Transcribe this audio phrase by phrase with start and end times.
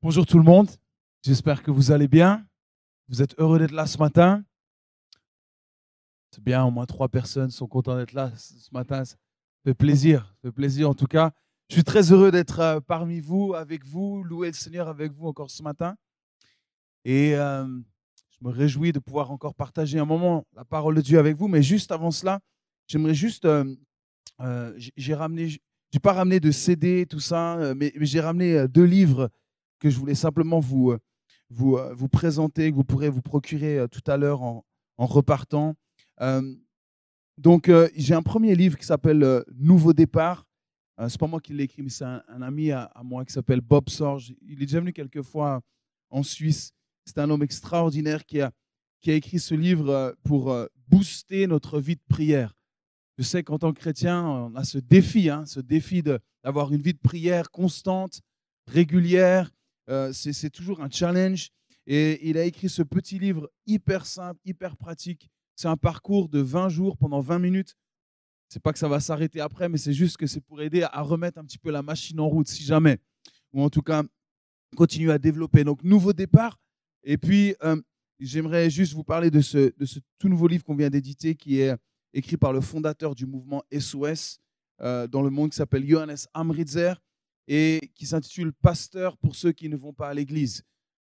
[0.00, 0.70] Bonjour tout le monde,
[1.24, 2.46] j'espère que vous allez bien.
[3.08, 4.44] Vous êtes heureux d'être là ce matin.
[6.30, 9.04] C'est bien, au moins trois personnes sont contentes d'être là ce matin.
[9.04, 9.16] Ça
[9.64, 11.32] fait plaisir, ça fait plaisir en tout cas.
[11.68, 15.26] Je suis très heureux d'être euh, parmi vous, avec vous, louer le Seigneur avec vous
[15.26, 15.96] encore ce matin.
[17.04, 21.18] Et euh, je me réjouis de pouvoir encore partager un moment la parole de Dieu
[21.18, 21.48] avec vous.
[21.48, 22.38] Mais juste avant cela,
[22.86, 23.74] j'aimerais juste, euh,
[24.96, 25.48] j'ai ramené,
[25.90, 29.28] j'ai pas ramené de CD, tout ça, mais j'ai ramené deux livres
[29.78, 30.98] que je voulais simplement vous, euh,
[31.50, 34.64] vous, euh, vous présenter, que vous pourrez vous procurer euh, tout à l'heure en,
[34.98, 35.76] repartant.
[37.36, 40.44] donc, j'ai un premier livre qui s'appelle Nouveau départ.
[41.06, 43.88] c'est pas moi qui l'ai écrit, mais c'est un, ami à, moi qui s'appelle Bob
[43.90, 44.34] Sorge.
[44.42, 45.60] Il est déjà venu quelques fois
[46.10, 46.72] en Suisse.
[47.04, 48.50] C'est un homme extraordinaire qui a,
[49.00, 50.52] qui a écrit ce livre pour
[50.88, 52.56] booster notre vie de prière.
[53.18, 56.82] Je sais qu'en tant que chrétien, on a ce défi, hein, ce défi d'avoir une
[56.82, 58.20] vie de prière constante,
[58.66, 59.48] régulière,
[59.88, 61.50] euh, c'est toujours un challenge.
[61.86, 65.30] Et il a écrit ce petit livre hyper simple, hyper pratique.
[65.56, 67.74] C'est un parcours de 20 jours pendant 20 minutes.
[68.48, 71.02] C'est pas que ça va s'arrêter après, mais c'est juste que c'est pour aider à
[71.02, 72.98] remettre un petit peu la machine en route, si jamais.
[73.52, 74.02] Ou en tout cas,
[74.76, 75.64] continuer à développer.
[75.64, 76.58] Donc, nouveau départ.
[77.02, 77.80] Et puis, euh,
[78.20, 79.72] j'aimerais juste vous parler de ce,
[80.18, 81.74] tout nouveau livre qu'on vient d'éditer, qui est
[82.12, 84.40] écrit par le fondateur du mouvement SOS
[84.80, 86.94] euh, dans le monde, qui s'appelle Johannes Amritzer
[87.48, 90.62] et qui s'intitule Pasteur pour ceux qui ne vont pas à l'église.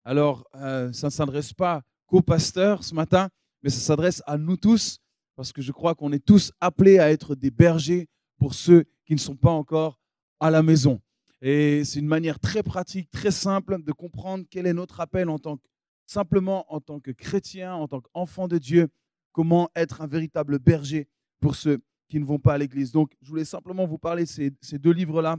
[0.06, 3.30] Alors, euh, ça ne s'adresse pas qu'aux pasteurs ce matin,
[3.62, 5.00] mais ça s'adresse à nous tous,
[5.36, 9.14] parce que je crois qu'on est tous appelés à être des bergers pour ceux qui
[9.14, 10.00] ne sont pas encore
[10.40, 11.02] à la maison.
[11.42, 15.40] Et c'est une manière très pratique, très simple de comprendre quel est notre appel en
[15.40, 15.68] tant que,
[16.06, 18.88] simplement en tant que chrétien, en tant qu'enfant de Dieu,
[19.34, 21.08] comment être un véritable berger
[21.42, 22.92] pour ceux qui ne vont pas à l'église.
[22.92, 25.38] Donc, je voulais simplement vous parler de ces, ces deux livres-là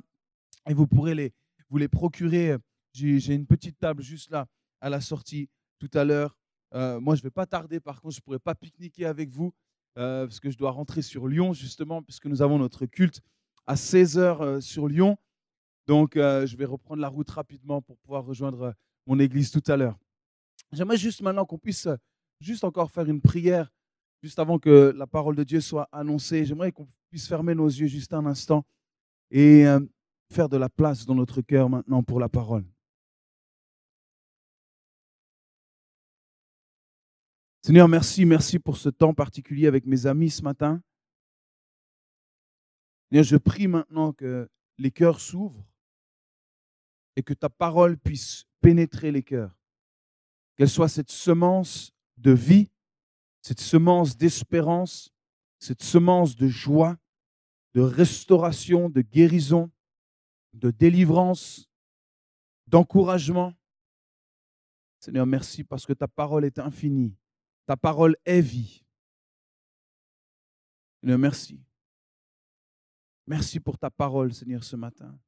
[0.70, 1.32] et vous pourrez les,
[1.68, 2.56] vous les procurer.
[2.92, 4.46] J'ai une petite table juste là
[4.80, 5.48] à la sortie
[5.80, 6.36] tout à l'heure.
[6.74, 7.80] Euh, moi, je ne vais pas tarder.
[7.80, 9.52] Par contre, je ne pourrai pas pique-niquer avec vous
[9.98, 13.20] euh, parce que je dois rentrer sur Lyon, justement, puisque nous avons notre culte
[13.66, 15.18] à 16h euh, sur Lyon.
[15.88, 18.74] Donc, je vais reprendre la route rapidement pour pouvoir rejoindre
[19.08, 19.98] mon église tout à l'heure.
[20.70, 21.88] J'aimerais juste maintenant qu'on puisse
[22.40, 23.72] juste encore faire une prière,
[24.22, 26.44] juste avant que la parole de Dieu soit annoncée.
[26.44, 28.64] J'aimerais qu'on puisse fermer nos yeux juste un instant
[29.32, 29.66] et
[30.32, 32.64] faire de la place dans notre cœur maintenant pour la parole.
[37.62, 40.82] Seigneur, merci, merci pour ce temps particulier avec mes amis ce matin.
[43.10, 44.48] Seigneur, je prie maintenant que
[44.78, 45.66] les cœurs s'ouvrent
[47.16, 49.54] et que ta parole puisse pénétrer les cœurs.
[50.56, 52.70] Qu'elle soit cette semence de vie,
[53.42, 55.12] cette semence d'espérance,
[55.58, 56.96] cette semence de joie,
[57.74, 59.70] de restauration, de guérison,
[60.52, 61.70] de délivrance,
[62.66, 63.54] d'encouragement.
[64.98, 67.16] Seigneur, merci parce que ta parole est infinie.
[67.66, 68.84] Ta parole est vie.
[71.00, 71.60] Seigneur, merci.
[73.26, 75.18] Merci pour ta parole, Seigneur, ce matin.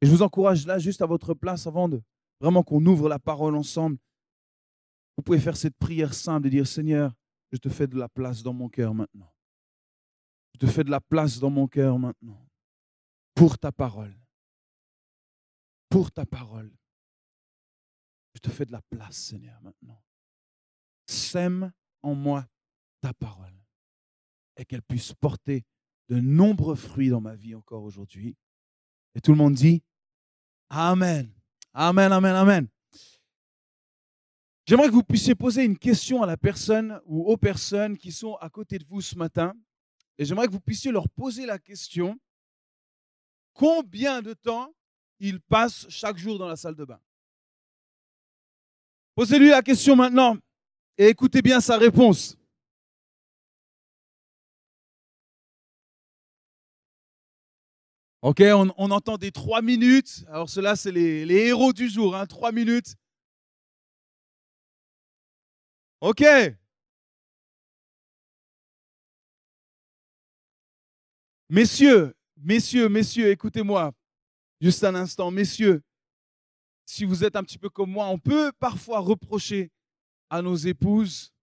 [0.00, 2.02] Et je vous encourage là, juste à votre place, avant de
[2.40, 3.98] vraiment qu'on ouvre la parole ensemble.
[5.16, 7.12] Vous pouvez faire cette prière simple de dire, Seigneur,
[7.52, 9.30] je te fais de la place dans mon cœur maintenant.
[10.54, 12.49] Je te fais de la place dans mon cœur maintenant
[13.40, 14.14] pour ta parole.
[15.88, 16.70] Pour ta parole.
[18.34, 19.98] Je te fais de la place, Seigneur, maintenant.
[21.06, 22.46] Sème en moi
[23.00, 23.58] ta parole
[24.58, 25.64] et qu'elle puisse porter
[26.10, 28.36] de nombreux fruits dans ma vie encore aujourd'hui.
[29.14, 29.82] Et tout le monde dit
[30.68, 31.32] Amen.
[31.72, 32.68] Amen, amen, amen.
[34.66, 38.34] J'aimerais que vous puissiez poser une question à la personne ou aux personnes qui sont
[38.34, 39.54] à côté de vous ce matin.
[40.18, 42.20] Et j'aimerais que vous puissiez leur poser la question
[43.60, 44.72] combien de temps
[45.18, 46.98] il passe chaque jour dans la salle de bain?
[49.14, 50.38] Posez-lui la question maintenant
[50.96, 52.38] et écoutez bien sa réponse.
[58.22, 60.24] Ok, on, entend des trois minutes.
[60.28, 62.94] Alors cela, c'est les, héros du jour, hein, trois minutes.
[66.00, 66.22] Ok.
[71.50, 73.92] Messieurs, Messieurs, messieurs, écoutez-moi
[74.62, 75.30] juste un instant.
[75.30, 75.82] Messieurs,
[76.86, 79.70] si vous êtes un petit peu comme moi, on peut parfois reprocher
[80.30, 81.34] à nos épouses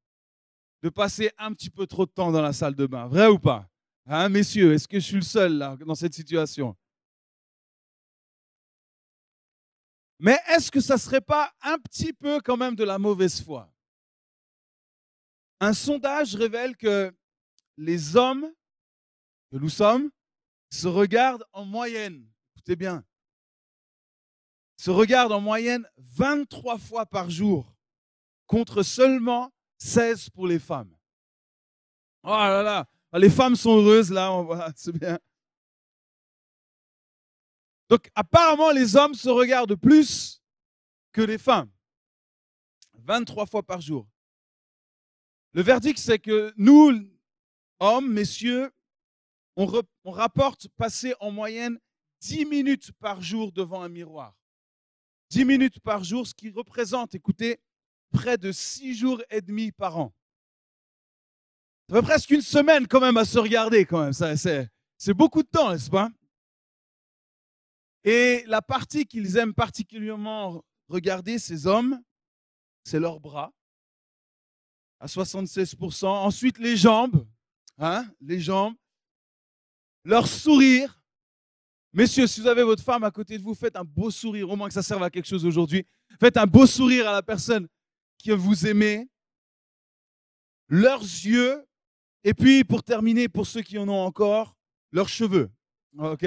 [0.81, 3.07] de passer un petit peu trop de temps dans la salle de bain.
[3.07, 3.69] Vrai ou pas?
[4.07, 6.75] Hein, messieurs, est-ce que je suis le seul là, dans cette situation?
[10.19, 13.39] Mais est-ce que ça ne serait pas un petit peu quand même de la mauvaise
[13.41, 13.71] foi?
[15.59, 17.13] Un sondage révèle que
[17.77, 18.51] les hommes
[19.51, 20.09] que nous sommes
[20.69, 23.03] se regardent en moyenne, écoutez bien,
[24.77, 27.75] se regardent en moyenne 23 fois par jour,
[28.45, 30.95] contre seulement 16 pour les femmes.
[32.23, 34.31] Oh là là, les femmes sont heureuses là,
[34.75, 35.19] c'est bien.
[37.89, 40.41] Donc apparemment, les hommes se regardent plus
[41.13, 41.71] que les femmes.
[42.95, 44.07] 23 fois par jour.
[45.53, 47.09] Le verdict, c'est que nous,
[47.79, 48.69] hommes, messieurs,
[49.57, 51.79] on, rapporte passer en moyenne
[52.21, 54.35] 10 minutes par jour devant un miroir.
[55.31, 57.59] 10 minutes par jour, ce qui représente, écoutez,
[58.11, 60.13] près de 6 jours et demi par an.
[61.89, 64.13] Ça fait presque une semaine quand même à se regarder quand même.
[64.13, 66.09] C'est beaucoup de temps, n'est-ce pas?
[68.03, 72.01] Et la partie qu'ils aiment particulièrement regarder, ces hommes,
[72.83, 73.51] c'est leurs bras,
[74.99, 76.05] à 76%.
[76.05, 77.27] Ensuite, les jambes,
[77.77, 78.75] hein, les jambes,
[80.07, 81.01] leur sourire.
[81.91, 84.55] Messieurs, si vous avez votre femme à côté de vous, faites un beau sourire, au
[84.55, 85.85] moins que ça serve à quelque chose aujourd'hui.
[86.19, 87.67] Faites un beau sourire à la personne
[88.23, 89.07] que vous aimez.
[90.69, 91.65] Leurs yeux,
[92.23, 94.55] et puis, pour terminer, pour ceux qui en ont encore,
[94.91, 95.49] leurs cheveux.
[95.97, 96.25] OK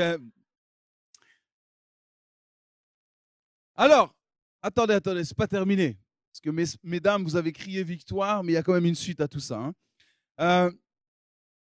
[3.77, 4.15] Alors,
[4.61, 5.99] attendez, attendez, c'est pas terminé.
[6.31, 9.21] Parce que, mesdames, vous avez crié victoire, mais il y a quand même une suite
[9.23, 9.59] à tout ça.
[9.59, 9.75] Hein.
[10.41, 10.71] Euh,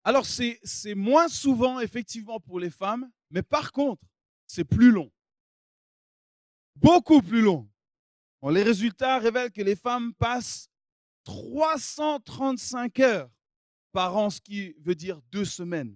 [0.03, 4.03] alors, c'est moins souvent, effectivement, pour les femmes, mais par contre,
[4.45, 5.11] c'est plus long.
[6.75, 7.69] Beaucoup plus long.
[8.49, 10.67] les résultats révèlent que les femmes passent
[11.23, 13.29] 335 heures
[13.93, 15.95] par an, ce qui veut dire deux semaines.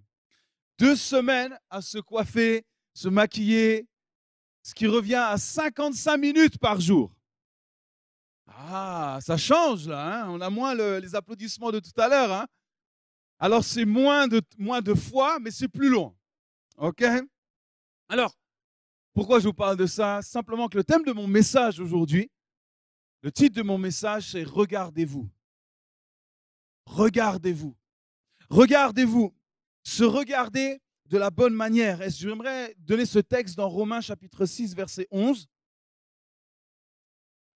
[0.79, 3.87] Deux semaines à se coiffer, se maquiller,
[4.63, 7.13] ce qui revient à 55 minutes par jour.
[8.47, 10.29] Ah, ça change là, hein.
[10.29, 12.31] on a moins les applaudissements de tout à l'heure.
[12.31, 12.47] Hein.
[13.39, 16.15] Alors c'est moins de, moins de fois, mais c'est plus long.
[16.77, 17.03] OK?
[18.09, 18.35] Alors,
[19.13, 20.21] pourquoi je vous parle de ça?
[20.21, 22.31] Simplement que le thème de mon message aujourd'hui,
[23.21, 25.29] le titre de mon message, c'est Regardez-vous.
[26.85, 27.75] Regardez-vous.
[28.49, 29.35] Regardez-vous,
[29.83, 32.01] se regarder de la bonne manière.
[32.01, 35.47] Et j'aimerais donner ce texte dans Romains chapitre 6, verset 11.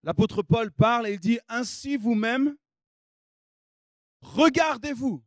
[0.04, 2.56] L'apôtre Paul parle et il dit, Ainsi vous-même,
[4.22, 5.24] regardez-vous.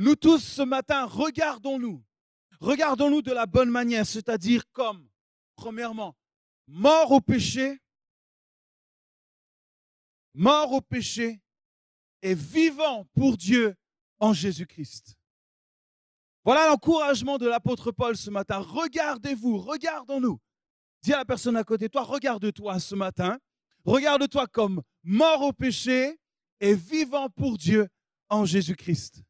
[0.00, 2.02] Nous tous ce matin, regardons-nous.
[2.58, 5.06] Regardons-nous de la bonne manière, c'est-à-dire comme,
[5.56, 6.16] premièrement,
[6.66, 7.78] mort au péché,
[10.32, 11.42] mort au péché,
[12.22, 13.76] et vivant pour Dieu
[14.20, 15.18] en Jésus-Christ.
[16.44, 18.56] Voilà l'encouragement de l'apôtre Paul ce matin.
[18.56, 20.40] Regardez-vous, regardons-nous.
[21.02, 23.38] Dis à la personne à côté de toi, regarde-toi ce matin.
[23.84, 26.18] Regarde-toi comme mort au péché
[26.58, 27.86] et vivant pour Dieu
[28.30, 29.24] en Jésus-Christ.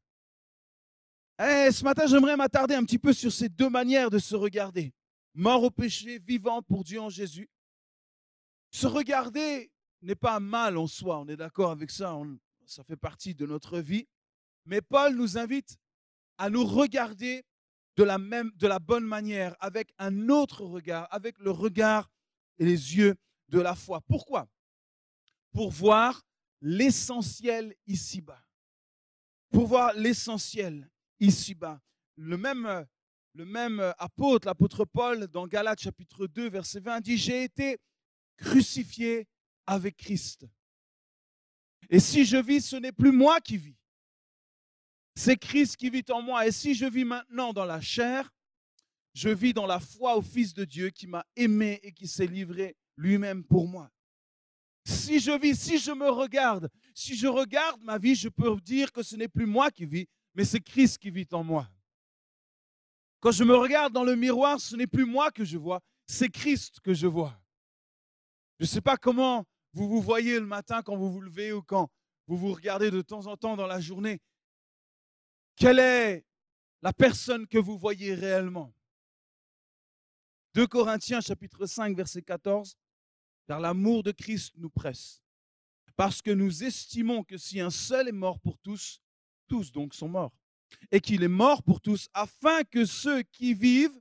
[1.42, 4.92] Eh, ce matin, j'aimerais m'attarder un petit peu sur ces deux manières de se regarder.
[5.32, 7.48] Mort au péché, vivant pour Dieu en Jésus.
[8.70, 9.72] Se regarder
[10.02, 12.14] n'est pas mal en soi, on est d'accord avec ça
[12.66, 14.06] ça fait partie de notre vie.
[14.66, 15.78] Mais Paul nous invite
[16.36, 17.42] à nous regarder
[17.96, 22.10] de la, même, de la bonne manière, avec un autre regard, avec le regard
[22.58, 23.16] et les yeux
[23.48, 24.02] de la foi.
[24.02, 24.46] Pourquoi?
[25.52, 26.22] Pour voir
[26.60, 28.42] l'essentiel ici-bas.
[29.50, 30.89] Pour voir l'essentiel
[31.20, 31.80] ici-bas.
[32.16, 32.86] Le même,
[33.34, 37.78] le même apôtre, l'apôtre Paul, dans Galates chapitre 2, verset 20, dit, j'ai été
[38.36, 39.28] crucifié
[39.66, 40.46] avec Christ.
[41.88, 43.76] Et si je vis, ce n'est plus moi qui vis.
[45.14, 46.46] C'est Christ qui vit en moi.
[46.46, 48.32] Et si je vis maintenant dans la chair,
[49.12, 52.26] je vis dans la foi au Fils de Dieu qui m'a aimé et qui s'est
[52.26, 53.90] livré lui-même pour moi.
[54.84, 58.92] Si je vis, si je me regarde, si je regarde ma vie, je peux dire
[58.92, 61.68] que ce n'est plus moi qui vis, mais c'est Christ qui vit en moi.
[63.20, 66.30] Quand je me regarde dans le miroir, ce n'est plus moi que je vois, c'est
[66.30, 67.38] Christ que je vois.
[68.58, 71.62] Je ne sais pas comment vous vous voyez le matin quand vous vous levez ou
[71.62, 71.90] quand
[72.26, 74.20] vous vous regardez de temps en temps dans la journée.
[75.56, 76.24] Quelle est
[76.82, 78.72] la personne que vous voyez réellement?
[80.54, 82.76] 2 Corinthiens chapitre 5 verset 14
[83.46, 85.22] car l'amour de Christ nous presse
[85.96, 89.00] parce que nous estimons que si un seul est mort pour tous,
[89.50, 90.32] tous donc sont morts
[90.92, 94.00] et qu'il est mort pour tous afin que ceux qui vivent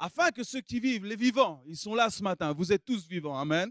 [0.00, 3.04] afin que ceux qui vivent, les vivants, ils sont là ce matin, vous êtes tous
[3.08, 3.68] vivants, amen,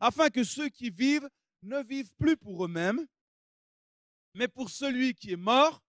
[0.00, 1.28] afin que ceux qui vivent
[1.62, 3.06] ne vivent plus pour eux-mêmes,
[4.34, 5.82] mais pour celui qui est mort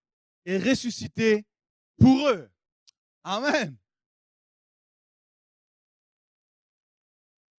[0.45, 1.45] et ressuscité
[1.97, 2.49] pour eux.
[3.23, 3.77] Amen.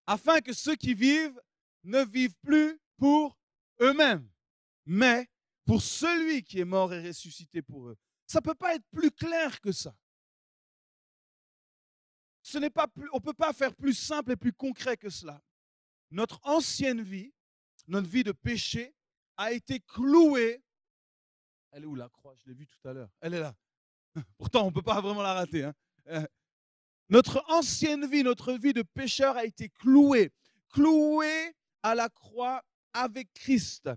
[0.05, 1.41] Afin que ceux qui vivent
[1.83, 3.35] ne vivent plus pour
[3.81, 4.29] eux-mêmes,
[4.85, 5.27] mais
[5.69, 7.97] pour celui qui est mort et ressuscité pour eux.
[8.25, 9.95] Ça ne peut pas être plus clair que ça.
[12.41, 15.39] ce on ne peut pas faire plus simple et plus concret que cela.
[16.09, 17.31] Notre ancienne vie,
[17.85, 18.95] notre vie de péché,
[19.37, 20.63] a été clouée.
[21.69, 22.33] Elle est où la croix?
[22.39, 23.11] Je l'ai vue tout à l'heure.
[23.21, 23.55] Elle est là.
[24.39, 25.65] Pourtant, on ne peut pas vraiment la rater.
[25.65, 25.75] Hein.
[26.07, 26.25] Euh,
[27.09, 30.33] notre ancienne vie, notre vie de pécheur a été clouée,
[30.71, 33.87] clouée à la croix avec Christ.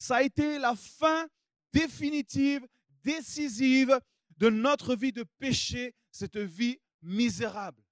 [0.00, 1.28] Ça a été la fin
[1.72, 2.66] définitive,
[3.04, 4.00] décisive
[4.38, 7.82] de notre vie de péché, cette vie misérable.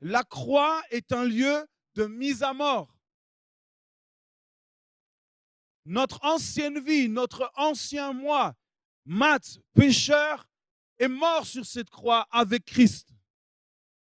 [0.00, 2.96] La croix est un lieu de mise à mort.
[5.84, 8.54] Notre ancienne vie, notre ancien moi,
[9.04, 10.48] Matt, pécheur,
[10.98, 13.10] est mort sur cette croix avec Christ.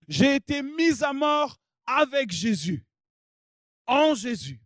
[0.10, 2.86] J'ai été mis à mort avec Jésus,
[3.86, 4.62] en Jésus.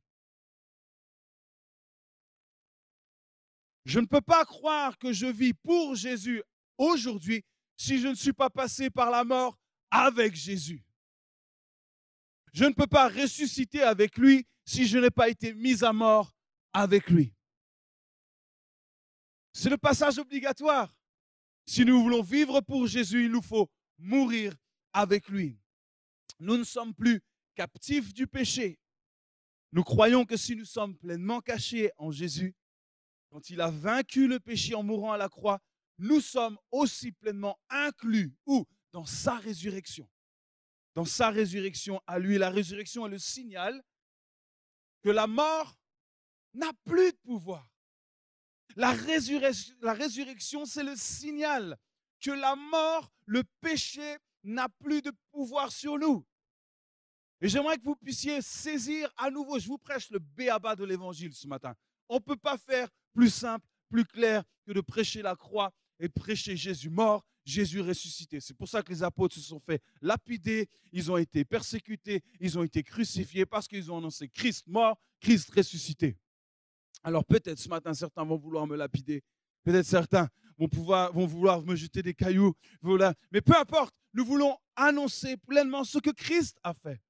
[3.86, 6.44] Je ne peux pas croire que je vis pour Jésus
[6.78, 7.44] aujourd'hui
[7.78, 9.58] si je ne suis pas passé par la mort
[9.90, 10.84] avec Jésus.
[12.54, 16.36] Je ne peux pas ressusciter avec lui si je n'ai pas été mis à mort
[16.74, 17.34] avec lui.
[19.54, 20.96] C'est le passage obligatoire.
[21.66, 24.56] Si nous voulons vivre pour Jésus, il nous faut mourir
[24.94, 25.60] avec lui.
[26.40, 27.22] Nous ne sommes plus
[27.56, 28.80] captifs du péché.
[29.72, 32.56] Nous croyons que si nous sommes pleinement cachés en Jésus,
[33.32, 35.60] quand il a vaincu le péché en mourant à la croix,
[35.98, 40.08] nous sommes aussi pleinement inclus ou dans sa résurrection.
[40.96, 43.82] Dans sa résurrection à lui, la résurrection est le signal
[45.02, 45.78] que la mort
[46.54, 47.66] n'a plus de pouvoir.
[48.76, 51.78] La résurrection, la résurrection c'est le signal
[52.20, 56.26] que la mort, le péché n'a plus de pouvoir sur nous.
[57.40, 61.34] Et j'aimerais que vous puissiez saisir à nouveau, je vous prêche le béaba de l'évangile
[61.34, 61.74] ce matin.
[62.10, 66.10] On ne peut pas faire plus simple, plus clair que de prêcher la croix et
[66.10, 68.40] prêcher Jésus mort, Jésus ressuscité.
[68.40, 72.58] C'est pour ça que les apôtres se sont fait lapider, ils ont été persécutés, ils
[72.58, 76.18] ont été crucifiés parce qu'ils ont annoncé Christ mort, Christ ressuscité.
[77.04, 79.24] Alors peut-être ce matin, certains vont vouloir me lapider,
[79.64, 83.16] peut-être certains vont, pouvoir, vont vouloir me jeter des cailloux, voilà.
[83.32, 87.02] mais peu importe, nous voulons annoncer pleinement ce que Christ a fait.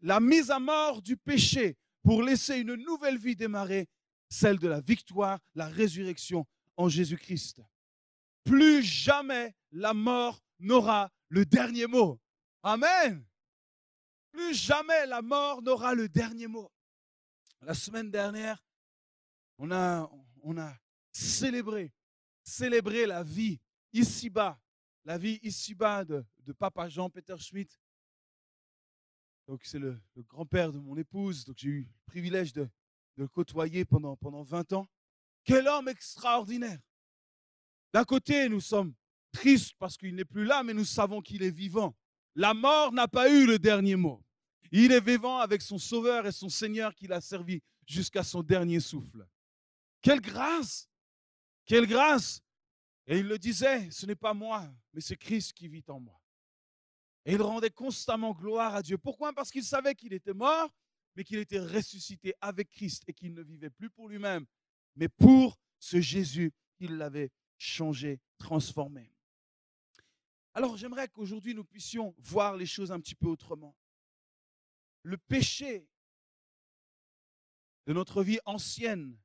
[0.00, 3.88] La mise à mort du péché pour laisser une nouvelle vie démarrer,
[4.32, 6.46] celle de la victoire, la résurrection
[6.76, 7.60] en Jésus-Christ
[8.44, 12.20] plus jamais la mort n'aura le dernier mot.
[12.62, 13.24] Amen.
[14.30, 16.70] Plus jamais la mort n'aura le dernier mot.
[17.60, 18.64] La semaine dernière,
[19.58, 20.10] on a,
[21.12, 21.92] célébré,
[22.42, 23.60] célébré la vie
[23.92, 24.58] ici-bas,
[25.04, 26.24] la vie ici-bas de,
[26.58, 27.78] papa Jean-Peter Schmidt.
[29.46, 32.68] Donc c'est le, grand-père de mon épouse, donc j'ai eu le privilège de,
[33.16, 34.86] de le côtoyer pendant, pendant 20 ans.
[35.44, 36.78] Quel homme extraordinaire
[37.92, 38.94] d'un côté, nous sommes
[39.32, 41.94] tristes parce qu'il n'est plus là, mais nous savons qu'il est vivant.
[42.34, 44.24] La mort n'a pas eu le dernier mot.
[44.70, 48.80] Il est vivant avec son Sauveur et son Seigneur qui l'a servi jusqu'à son dernier
[48.80, 49.26] souffle.
[50.00, 50.88] Quelle grâce
[51.66, 52.40] Quelle grâce
[53.06, 56.18] Et il le disait, ce n'est pas moi, mais c'est Christ qui vit en moi.
[57.26, 58.96] Et il rendait constamment gloire à Dieu.
[58.96, 59.32] Pourquoi?
[59.34, 60.70] Parce qu'il savait qu'il était mort,
[61.14, 64.46] mais qu'il était ressuscité avec Christ et qu'il ne vivait plus pour lui-même,
[64.96, 69.12] mais pour ce Jésus qu'il l'avait changer, transformer.
[70.54, 73.74] Alors j'aimerais qu'aujourd'hui nous puissions voir les choses un petit peu autrement.
[75.02, 75.88] Le péché
[77.86, 79.18] de notre vie ancienne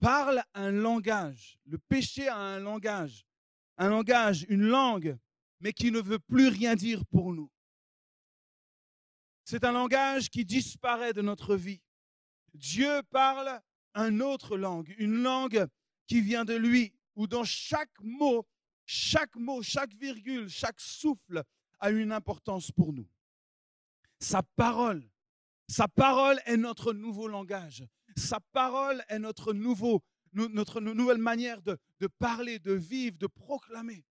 [0.00, 1.58] parle un langage.
[1.64, 3.24] Le péché a un langage,
[3.76, 5.16] un langage, une langue,
[5.60, 7.50] mais qui ne veut plus rien dire pour nous.
[9.52, 11.82] C'est un langage qui disparaît de notre vie.
[12.54, 13.60] Dieu parle
[13.94, 15.66] une autre langue, une langue
[16.06, 18.46] qui vient de lui, où dans chaque mot,
[18.86, 21.44] chaque mot, chaque virgule, chaque souffle
[21.80, 23.06] a une importance pour nous.
[24.20, 25.06] Sa parole,
[25.68, 27.84] sa parole est notre nouveau langage.
[28.16, 31.78] Sa parole est notre, nouveau, notre nouvelle manière de
[32.18, 34.02] parler, de vivre, de proclamer.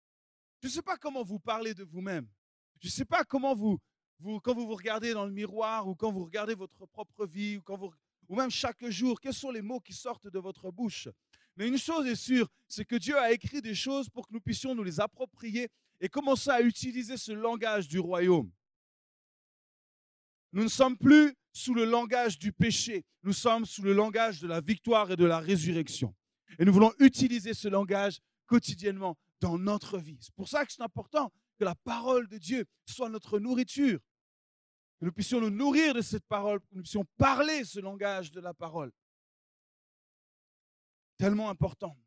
[0.61, 2.29] Je ne sais pas comment vous parlez de vous-même.
[2.79, 3.79] Je ne sais pas comment vous,
[4.41, 7.61] quand vous vous regardez dans le miroir ou quand vous regardez votre propre vie ou,
[7.61, 7.91] quand vous,
[8.27, 11.07] ou même chaque jour, quels sont les mots qui sortent de votre bouche?
[11.57, 14.39] Mais une chose est sûre, c'est que Dieu a écrit des choses pour que nous
[14.39, 18.51] puissions nous les approprier et commencer à utiliser ce langage du royaume.
[20.53, 24.47] Nous ne sommes plus sous le langage du péché, nous sommes sous le langage de
[24.47, 26.15] la victoire et de la résurrection.
[26.59, 30.17] Et nous voulons utiliser ce langage quotidiennement dans notre vie.
[30.21, 33.99] C'est pour ça que c'est important que la parole de Dieu soit notre nourriture,
[35.01, 38.39] que nous puissions nous nourrir de cette parole, que nous puissions parler ce langage de
[38.39, 38.93] la parole
[41.17, 41.97] tellement important.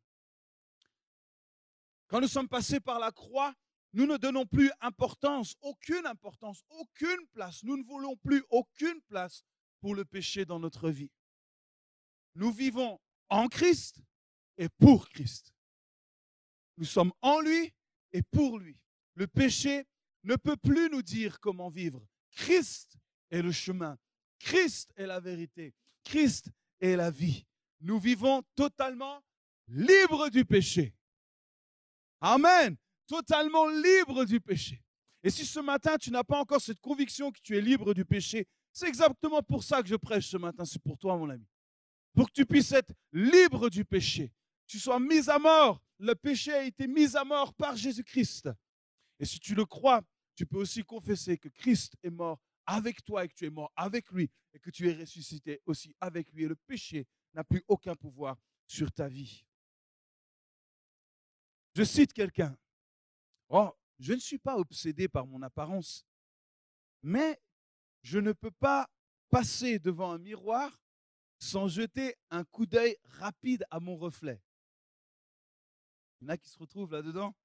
[2.07, 3.53] Quand nous sommes passés par la croix,
[3.95, 7.63] Nous ne donnons plus importance, aucune importance, aucune place.
[7.63, 9.45] Nous ne voulons plus aucune place
[9.79, 11.09] pour le péché dans notre vie.
[12.35, 12.99] Nous vivons
[13.29, 14.01] en Christ
[14.57, 15.53] et pour Christ.
[16.75, 17.73] Nous sommes en lui
[18.11, 18.77] et pour lui.
[19.13, 19.87] Le péché
[20.23, 22.05] ne peut plus nous dire comment vivre.
[22.35, 22.97] Christ
[23.31, 23.97] est le chemin.
[24.39, 25.73] Christ est la vérité.
[26.03, 27.45] Christ est la vie.
[27.81, 29.23] Nous vivons totalement
[29.67, 30.93] libres du péché.
[32.21, 32.75] Amen.
[33.07, 34.81] Totalement libres du péché.
[35.23, 38.05] Et si ce matin, tu n'as pas encore cette conviction que tu es libre du
[38.05, 40.65] péché, c'est exactement pour ça que je prêche ce matin.
[40.65, 41.47] C'est pour toi, mon ami.
[42.13, 44.31] Pour que tu puisses être libre du péché.
[44.67, 45.81] Tu sois mis à mort.
[45.97, 48.49] Le péché a été mis à mort par Jésus-Christ.
[49.19, 50.01] Et si tu le crois,
[50.35, 53.71] tu peux aussi confesser que Christ est mort avec toi et que tu es mort
[53.75, 56.43] avec lui et que tu es ressuscité aussi avec lui.
[56.43, 58.37] Et le péché n'a plus aucun pouvoir
[58.67, 59.45] sur ta vie.
[61.75, 62.57] Je cite quelqu'un.
[63.49, 66.05] Oh, je ne suis pas obsédé par mon apparence,
[67.01, 67.39] mais
[68.01, 68.89] je ne peux pas
[69.29, 70.81] passer devant un miroir
[71.37, 74.41] sans jeter un coup d'œil rapide à mon reflet.
[76.19, 77.35] Il y en a qui se retrouvent là-dedans.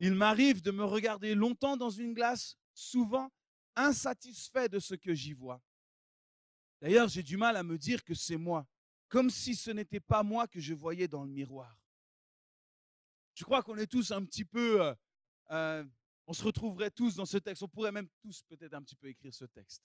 [0.00, 3.30] Il m'arrive de me regarder longtemps dans une glace, souvent
[3.76, 5.62] insatisfait de ce que j'y vois.
[6.80, 8.66] D'ailleurs, j'ai du mal à me dire que c'est moi,
[9.08, 11.78] comme si ce n'était pas moi que je voyais dans le miroir.
[13.34, 14.94] Je crois qu'on est tous un petit peu, euh,
[15.50, 15.84] euh,
[16.26, 17.62] on se retrouverait tous dans ce texte.
[17.62, 19.82] On pourrait même tous peut-être un petit peu écrire ce texte.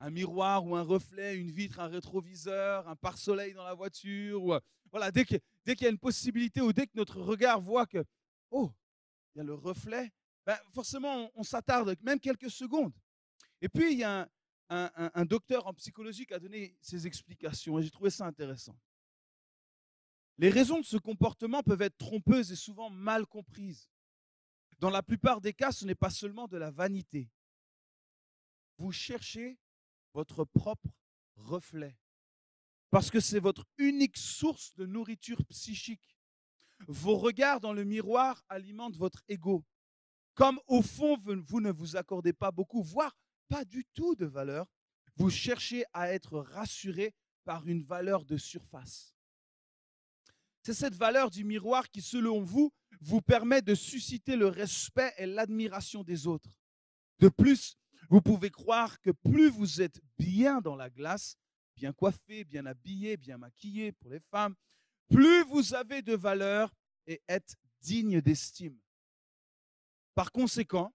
[0.00, 4.42] Un miroir ou un reflet, une vitre, un rétroviseur, un pare-soleil dans la voiture.
[4.42, 5.40] Ou, euh, voilà, dès qu'il
[5.80, 8.04] y a une possibilité ou dès que notre regard voit que,
[8.50, 8.72] oh,
[9.38, 10.12] il y a le reflet,
[10.44, 12.92] ben, forcément, on, s'attarde même quelques secondes.
[13.60, 14.28] Et puis, il y a
[14.68, 18.76] un, docteur en psychologie qui a donné ses explications et j'ai trouvé ça intéressant.
[20.38, 23.88] Les raisons de ce comportement peuvent être trompeuses et souvent mal comprises.
[24.80, 27.30] Dans la plupart des cas, ce n'est pas seulement de la vanité.
[28.76, 29.56] Vous cherchez
[30.14, 30.88] votre propre
[31.36, 31.96] reflet
[32.90, 36.17] parce que c'est votre unique source de nourriture psychique.
[36.86, 39.64] Vos regards dans le miroir alimentent votre ego.
[40.34, 43.16] Comme au fond, vous ne vous accordez pas beaucoup, voire
[43.48, 44.66] pas du tout de valeur,
[45.16, 47.14] vous cherchez à être rassuré
[47.44, 49.14] par une valeur de surface.
[50.62, 55.26] C'est cette valeur du miroir qui, selon vous, vous permet de susciter le respect et
[55.26, 56.50] l'admiration des autres.
[57.18, 57.76] De plus,
[58.10, 61.36] vous pouvez croire que plus vous êtes bien dans la glace,
[61.74, 64.54] bien coiffé, bien habillé, bien maquillé pour les femmes,
[65.08, 66.74] plus vous avez de valeur
[67.06, 68.78] et êtes digne d'estime.
[70.14, 70.92] Par conséquent,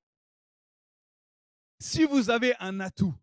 [1.80, 3.14] si vous avez un atout,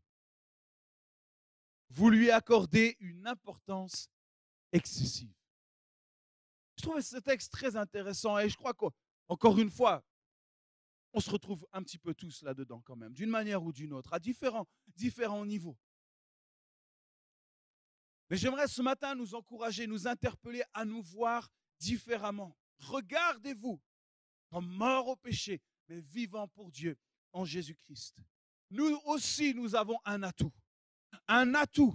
[1.90, 4.09] vous lui accordez une importance
[4.72, 5.33] excessive.
[6.76, 10.05] Je trouve ce texte très intéressant et je crois qu'encore une fois,
[11.12, 14.12] on se retrouve un petit peu tous là-dedans quand même, d'une manière ou d'une autre,
[14.12, 15.76] à différents, différents niveaux.
[18.30, 22.56] Mais j'aimerais ce matin nous encourager, nous interpeller à nous voir différemment.
[22.78, 23.80] Regardez-vous
[24.48, 26.96] comme mort au péché, mais vivant pour Dieu
[27.32, 28.16] en Jésus-Christ.
[28.70, 30.52] Nous aussi, nous avons un atout.
[31.26, 31.94] Un atout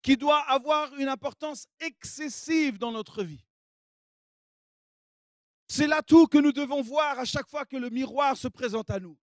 [0.00, 3.44] qui doit avoir une importance excessive dans notre vie.
[5.66, 9.00] C'est l'atout que nous devons voir à chaque fois que le miroir se présente à
[9.00, 9.18] nous.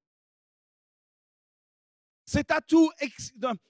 [2.26, 2.92] Cet atout,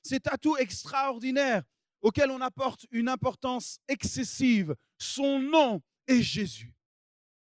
[0.01, 1.63] cet atout extraordinaire
[2.05, 6.71] auquel on apporte une importance excessive, son nom est Jésus.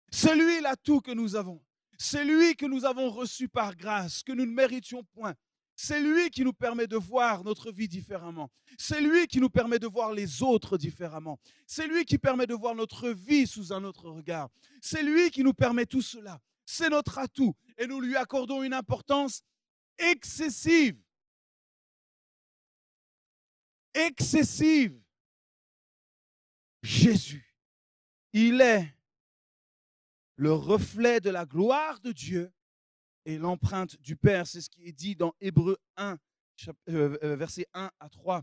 [0.08, 1.60] C'est lui l'atout que nous avons.
[1.98, 5.34] C'est lui que nous avons reçu par grâce, que nous ne méritions point.
[5.74, 8.52] C'est lui qui nous permet de voir notre vie différemment.
[8.78, 11.40] C'est lui qui nous permet de voir les autres différemment.
[11.66, 14.48] C'est lui qui permet de voir notre vie sous un autre regard.
[14.80, 16.38] C'est lui qui nous permet tout cela.
[16.64, 19.42] C'est notre atout et nous lui accordons une importance
[19.98, 21.02] excessive.
[23.94, 24.98] Excessive.
[26.82, 27.54] Jésus,
[28.32, 28.92] il est
[30.36, 32.52] le reflet de la gloire de Dieu
[33.24, 34.46] et l'empreinte du Père.
[34.46, 36.18] C'est ce qui est dit dans Hébreu 1,
[36.88, 38.42] euh, euh, verset 1 à 3.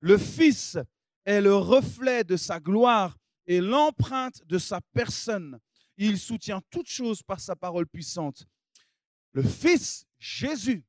[0.00, 0.76] Le Fils
[1.24, 5.58] est le reflet de sa gloire et l'empreinte de sa personne.
[5.96, 8.46] Il soutient toutes choses par sa parole puissante.
[9.32, 10.84] Le Fils, Jésus,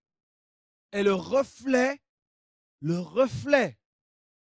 [0.91, 2.01] est le reflet,
[2.84, 3.80] le reflet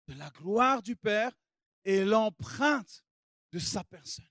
[0.07, 1.33] de la gloire du Père
[1.85, 3.03] et l'empreinte
[3.53, 4.29] de sa personne.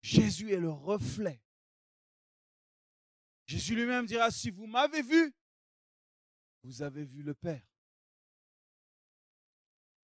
[0.00, 1.42] Jésus est le reflet.
[3.46, 5.34] Jésus lui-même dira, si vous m'avez vu,
[6.62, 7.66] vous avez vu le Père.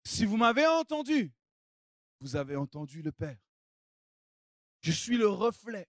[0.05, 1.33] Si vous m'avez entendu,
[2.21, 3.41] vous avez entendu le Père.
[4.83, 5.89] Je suis le reflet,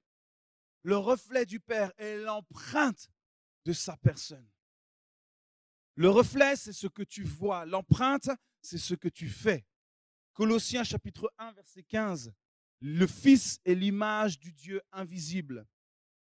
[0.83, 3.09] le reflet du Père et l'empreinte
[3.65, 4.47] de sa personne.
[5.95, 7.65] Le reflet, c'est ce que tu vois.
[7.65, 8.29] L'empreinte,
[8.61, 9.65] c'est ce que tu fais.
[10.33, 12.33] Colossiens chapitre 1, verset 15.
[12.81, 15.65] Le Fils est l'image du Dieu invisible,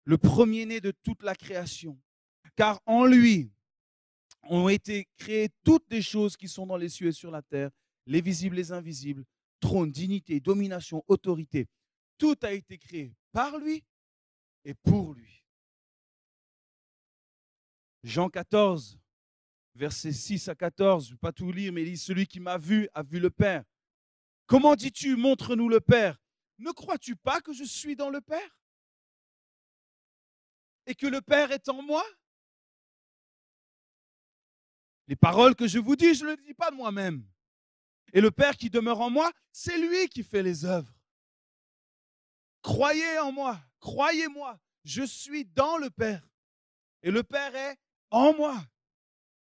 [0.03, 1.99] le premier-né de toute la création.
[2.55, 3.51] Car en lui
[4.43, 7.69] ont été créées toutes les choses qui sont dans les cieux et sur la terre,
[8.07, 9.23] les visibles, les invisibles,
[9.59, 11.67] trône, dignité, domination, autorité.
[12.17, 13.83] Tout a été créé par lui
[14.65, 15.40] et pour lui.
[18.03, 18.99] Jean 14,
[19.75, 22.39] versets 6 à 14, je ne vais pas tout lire, mais il dit, celui qui
[22.39, 23.63] m'a vu a vu le Père.
[24.47, 26.21] Comment dis-tu, montre-nous le Père?
[26.57, 28.59] Ne crois-tu pas que je suis dans le Père?
[30.85, 32.03] Et que le Père est en moi?
[35.07, 37.25] Les paroles que je vous dis, je ne les dis pas moi-même.
[38.13, 40.93] Et le Père qui demeure en moi, c'est lui qui fait les œuvres.
[42.61, 46.27] Croyez en moi, croyez-moi, je suis dans le Père.
[47.03, 47.77] Et le Père est
[48.11, 48.63] en moi.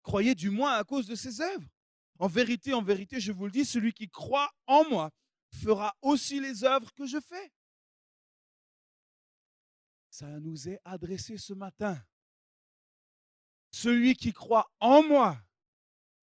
[0.03, 1.67] Croyez du moins à cause de ses œuvres.
[2.19, 5.11] En vérité, en vérité, je vous le dis, celui qui croit en moi
[5.51, 7.51] fera aussi les œuvres que je fais.
[10.09, 12.01] Ça nous est adressé ce matin.
[13.71, 15.37] Celui qui croit en moi,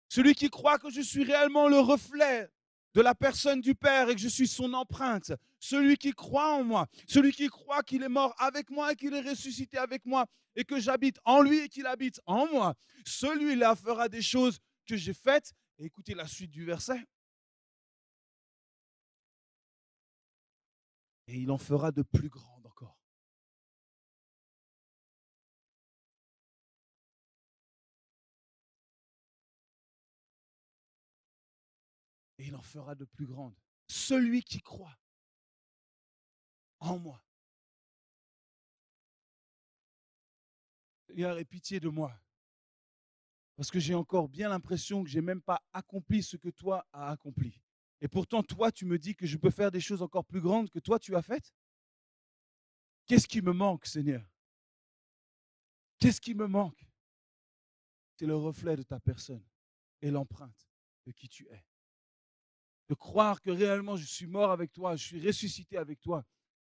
[0.08, 2.50] celui qui croit que je suis réellement le reflet
[2.94, 5.32] de la personne du Père et que je suis son empreinte,
[5.64, 9.14] celui qui croit en moi, celui qui croit qu'il est mort avec moi et qu'il
[9.14, 12.74] est ressuscité avec moi et que j'habite en lui et qu'il habite en moi,
[13.06, 15.54] celui-là fera des choses que j'ai faites.
[15.78, 17.02] écoutez la suite du verset.
[21.28, 22.98] Et il en fera de plus grandes encore.
[32.38, 33.56] Et il en fera de plus grandes.
[33.88, 34.98] Celui qui croit
[36.90, 37.22] en moi.
[41.06, 42.12] Seigneur, aie pitié de moi.
[43.56, 46.86] Parce que j'ai encore bien l'impression que je n'ai même pas accompli ce que toi
[46.92, 47.60] as accompli.
[48.00, 50.70] Et pourtant, toi, tu me dis que je peux faire des choses encore plus grandes
[50.70, 51.54] que toi, tu as faites.
[53.06, 54.26] Qu'est-ce qui me manque, Seigneur?
[55.98, 56.84] Qu'est-ce qui me manque?
[58.16, 59.44] C'est le reflet de ta personne
[60.02, 60.68] et l'empreinte
[61.06, 61.64] de qui tu es.
[62.88, 66.24] De croire que réellement je suis mort avec toi, je suis ressuscité avec toi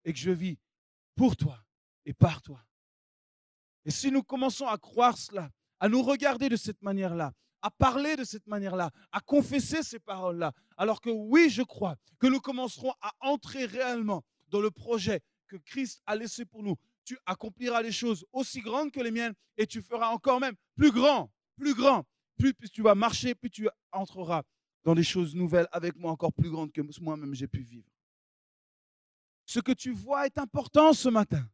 [0.04, 0.58] et que je vis
[1.14, 1.58] pour toi
[2.04, 2.64] et par toi.
[3.84, 8.16] Et si nous commençons à croire cela, à nous regarder de cette manière-là, à parler
[8.16, 12.92] de cette manière-là, à confesser ces paroles-là, alors que oui, je crois que nous commencerons
[13.00, 16.76] à entrer réellement dans le projet que Christ a laissé pour nous.
[17.04, 20.90] Tu accompliras les choses aussi grandes que les miennes et tu feras encore même plus
[20.90, 22.04] grand, plus grand.
[22.36, 24.42] Plus, tu vas marcher, plus tu entreras
[24.82, 27.93] dans des choses nouvelles avec moi encore plus grandes que moi-même j'ai pu vivre.
[29.46, 31.46] Ce que tu vois est important ce matin.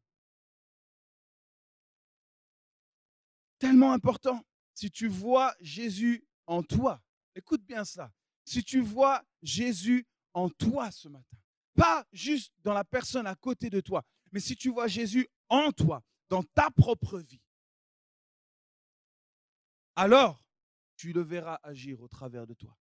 [3.59, 4.45] Tellement important.
[4.75, 7.03] Si tu vois Jésus en toi,
[7.35, 8.13] écoute bien ça.
[8.45, 11.37] Si tu vois Jésus en toi ce matin,
[11.75, 15.73] pas juste dans la personne à côté de toi, mais si tu vois Jésus en
[15.73, 17.43] toi, dans ta propre vie,
[19.97, 20.43] alors
[20.97, 22.77] tu le verras agir au travers de toi.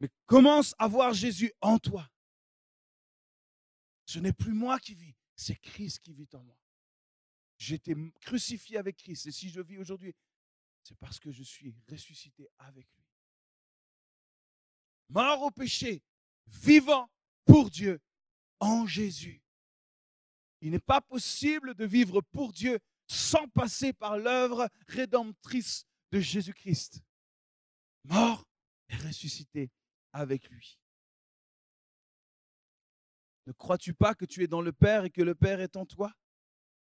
[0.00, 2.08] Mais commence à voir Jésus en toi.
[4.06, 6.56] Ce n'est plus moi qui vis, c'est Christ qui vit en moi.
[7.58, 9.26] J'étais crucifié avec Christ.
[9.26, 10.14] Et si je vis aujourd'hui,
[10.82, 13.04] c'est parce que je suis ressuscité avec lui.
[15.08, 16.02] Mort au péché,
[16.46, 17.10] vivant
[17.44, 18.00] pour Dieu
[18.60, 19.42] en Jésus.
[20.60, 27.02] Il n'est pas possible de vivre pour Dieu sans passer par l'œuvre rédemptrice de Jésus-Christ.
[28.04, 28.46] Mort
[28.88, 29.70] et ressuscité
[30.12, 30.78] avec lui.
[33.46, 35.86] Ne crois-tu pas que tu es dans le Père et que le Père est en
[35.86, 36.12] toi?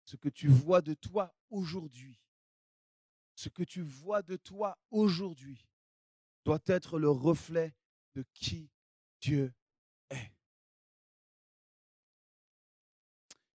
[0.04, 2.20] Ce que tu vois de toi aujourd'hui,
[3.36, 5.68] ce que tu vois de toi aujourd'hui
[6.44, 7.74] doit être le reflet
[8.14, 8.70] de qui
[9.20, 9.54] Dieu
[10.10, 10.32] est.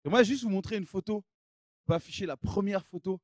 [0.03, 1.23] J'aimerais juste vous montrer une photo.
[1.83, 3.21] Je vais afficher la première photo.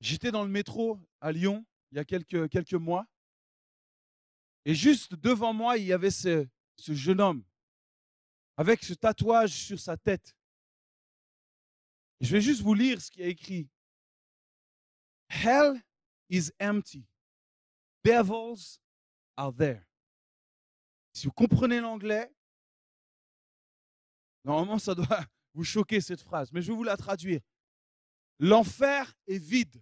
[0.00, 3.06] J'étais dans le métro à Lyon il y a quelques, quelques mois.
[4.66, 6.44] Et juste devant moi, il y avait ce,
[6.76, 7.44] jeune homme
[8.56, 10.36] avec ce tatouage sur sa tête.
[12.20, 13.70] Je vais juste vous lire ce qui est écrit.
[15.28, 15.80] Hell
[16.28, 17.06] is empty.
[18.02, 18.80] Devils
[19.36, 19.86] are there.
[21.12, 22.34] Si vous comprenez l'anglais,
[24.44, 25.24] normalement ça doit
[25.54, 27.40] vous choquer cette phrase, mais je vais vous la traduire.
[28.40, 29.80] L'enfer est vide.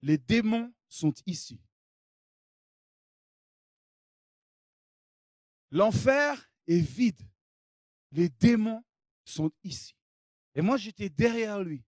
[0.00, 1.60] Les démons sont ici.
[5.70, 7.20] L'enfer est vide.
[8.12, 8.84] Les démons
[9.24, 9.94] sont ici.
[10.54, 11.84] Et moi, j'étais derrière lui,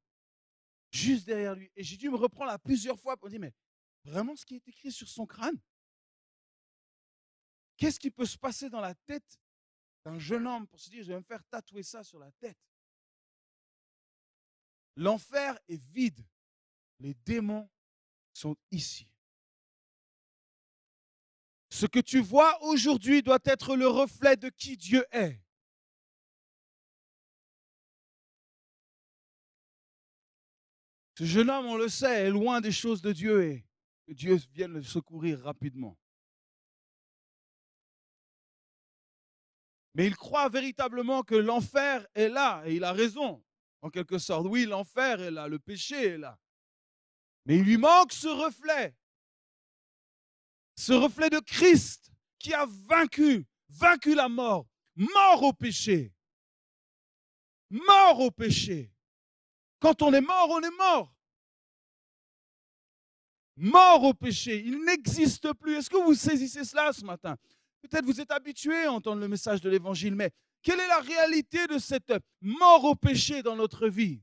[0.90, 1.70] juste derrière lui.
[1.74, 3.54] Et j'ai dû me reprendre à plusieurs fois pour dire, mais
[4.04, 5.58] vraiment ce qui est écrit sur son crâne?
[7.76, 9.40] Qu'est-ce qui peut se passer dans la tête
[10.04, 12.58] d'un jeune homme pour se dire, je vais me faire tatouer ça sur la tête?
[14.96, 16.22] L'enfer est vide.
[16.98, 17.70] Les démons
[18.34, 19.10] sont ici.
[21.80, 25.40] Ce que tu vois aujourd'hui doit être le reflet de qui Dieu est.
[31.16, 33.66] Ce jeune homme, on le sait, est loin des choses de Dieu et
[34.06, 35.96] que Dieu vienne le secourir rapidement.
[39.94, 43.42] Mais il croit véritablement que l'enfer est là, et il a raison,
[43.80, 44.46] en quelque sorte.
[44.46, 46.38] Oui, l'enfer est là, le péché est là.
[47.46, 48.94] Mais il lui manque ce reflet,
[50.80, 54.66] ce reflet de Christ qui a vaincu, vaincu la mort,
[54.96, 56.14] mort au péché,
[57.68, 58.90] mort au péché.
[59.78, 61.14] Quand on est mort, on est mort.
[63.56, 65.76] Mort au péché, il n'existe plus.
[65.76, 67.36] Est-ce que vous saisissez cela ce matin?
[67.82, 70.30] Peut-être vous êtes habitué à entendre le message de l'Évangile, mais
[70.62, 74.22] quelle est la réalité de cette mort au péché dans notre vie?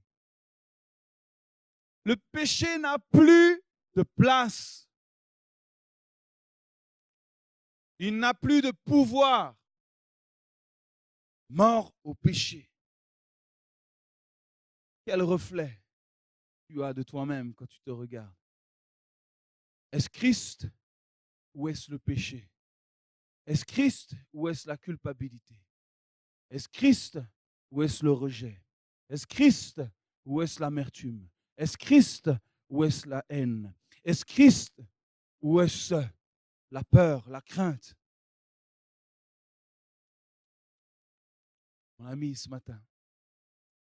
[2.03, 3.61] Le péché n'a plus
[3.93, 4.86] de place.
[7.99, 9.55] Il n'a plus de pouvoir.
[11.49, 12.69] Mort au péché.
[15.05, 15.81] Quel reflet
[16.67, 18.35] tu as de toi-même quand tu te regardes.
[19.91, 20.67] Est-ce Christ
[21.53, 22.49] ou est-ce le péché?
[23.45, 25.55] Est-ce Christ ou est-ce la culpabilité?
[26.49, 27.19] Est-ce Christ
[27.71, 28.61] ou est-ce le rejet?
[29.09, 29.81] Est-ce Christ
[30.25, 31.29] ou est-ce l'amertume?
[31.55, 32.29] Est-ce Christ
[32.69, 33.73] ou est-ce la haine?
[34.03, 34.81] Est-ce Christ
[35.41, 35.95] ou est-ce
[36.71, 37.95] la peur, la crainte
[41.99, 42.79] Mon ami, ce matin,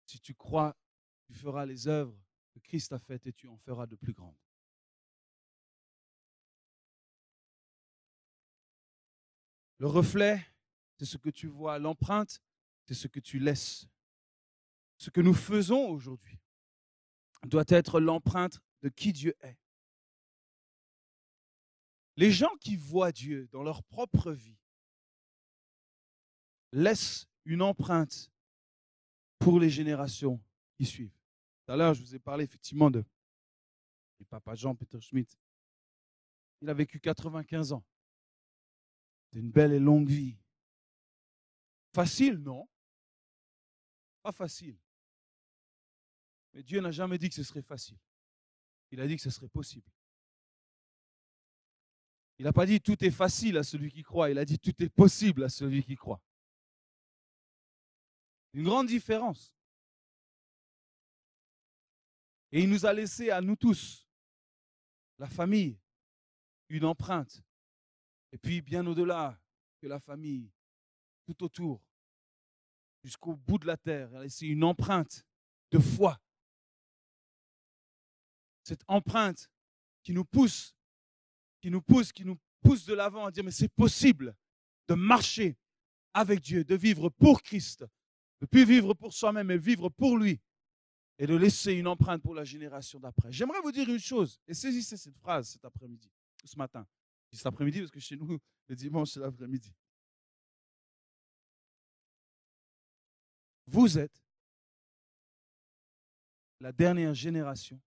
[0.06, 0.74] si tu crois,
[1.26, 2.18] tu feras les œuvres
[2.54, 4.38] que Christ a faites et tu en feras de plus grandes.
[9.78, 10.46] Le reflet,
[10.98, 11.78] c'est ce que tu vois.
[11.78, 12.40] L'empreinte,
[12.86, 13.86] c'est ce que tu laisses.
[14.96, 16.40] Ce que nous faisons aujourd'hui
[17.44, 19.58] doit être l'empreinte de qui Dieu est.
[22.16, 24.56] Les gens qui voient Dieu dans leur propre vie
[26.72, 28.30] laissent une empreinte
[29.38, 30.42] pour les générations
[30.76, 31.16] qui suivent.
[31.64, 33.04] Tout à l'heure, je vous ai parlé effectivement de
[34.28, 35.36] papa Jean-Peter Schmidt.
[36.62, 37.84] Il a vécu 95 ans
[39.32, 40.36] une belle et longue vie.
[41.92, 42.66] Facile, non?
[44.22, 44.78] Pas facile.
[46.54, 47.98] Mais Dieu n'a jamais dit que ce serait facile.
[48.90, 49.90] Il a dit que ce serait possible.
[52.38, 54.30] Il n'a pas dit tout est facile à celui qui croit.
[54.30, 56.20] Il a dit tout est possible à celui qui croit.
[58.52, 59.54] Une grande différence.
[62.52, 64.06] Et il nous a laissé à nous tous,
[65.18, 65.78] la famille,
[66.68, 67.42] une empreinte
[68.36, 69.40] et puis, bien au-delà
[69.80, 70.52] que la famille,
[71.24, 71.82] tout autour,
[73.02, 75.24] jusqu'au bout de la terre, c'est une empreinte
[75.70, 76.20] de foi.
[78.62, 79.50] Cette empreinte
[80.02, 80.75] qui nous pousse,
[81.66, 84.36] qui nous pousse, qui nous pousse de l'avant à dire, mais c'est possible
[84.86, 85.58] de marcher
[86.14, 87.84] avec Dieu, de vivre pour Christ,
[88.40, 90.40] de plus vivre pour soi-même, mais vivre pour lui,
[91.18, 93.32] et de laisser une empreinte pour la génération d'après.
[93.32, 96.08] J'aimerais vous dire une chose, et saisissez cette phrase cet après-midi,
[96.44, 96.86] ce matin
[97.32, 99.74] cet après-midi parce que chez nous, le dimanche, c'est l'après-midi.
[103.66, 104.22] Vous êtes
[106.60, 107.80] la dernière génération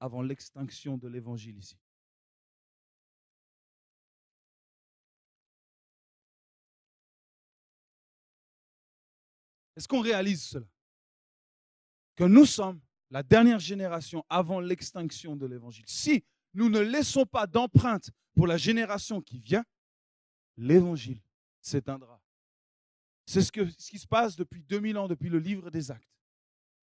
[0.00, 1.78] avant l'extinction de l'évangile ici.
[9.76, 10.66] Est-ce qu'on réalise cela?
[12.16, 12.80] Que nous sommes
[13.10, 15.84] la dernière génération avant l'extinction de l'évangile.
[15.86, 19.64] Si nous ne laissons pas d'empreinte pour la génération qui vient,
[20.56, 21.20] l'évangile
[21.60, 22.20] s'éteindra.
[23.26, 26.08] C'est ce, ce qui se passe depuis 2000 ans, depuis le livre des actes.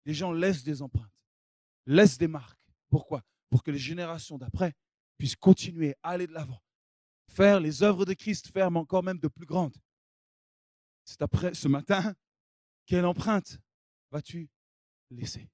[0.05, 1.11] Les gens laissent des empreintes,
[1.85, 2.59] laissent des marques.
[2.89, 3.23] Pourquoi?
[3.49, 4.73] Pour que les générations d'après
[5.17, 6.61] puissent continuer à aller de l'avant,
[7.27, 9.77] faire les œuvres de Christ, faire encore même de plus grandes.
[11.03, 12.15] C'est après ce matin,
[12.91, 13.57] quelle empreinte
[14.11, 14.49] vas-tu
[15.11, 15.47] laisser?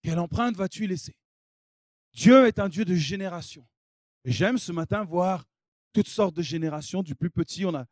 [0.00, 1.14] Quelle empreinte vas-tu laisser?
[2.14, 3.68] Dieu est un Dieu de génération.
[4.24, 5.44] J'aime ce matin voir
[5.92, 7.84] toutes sortes de générations, du plus petit, on, a,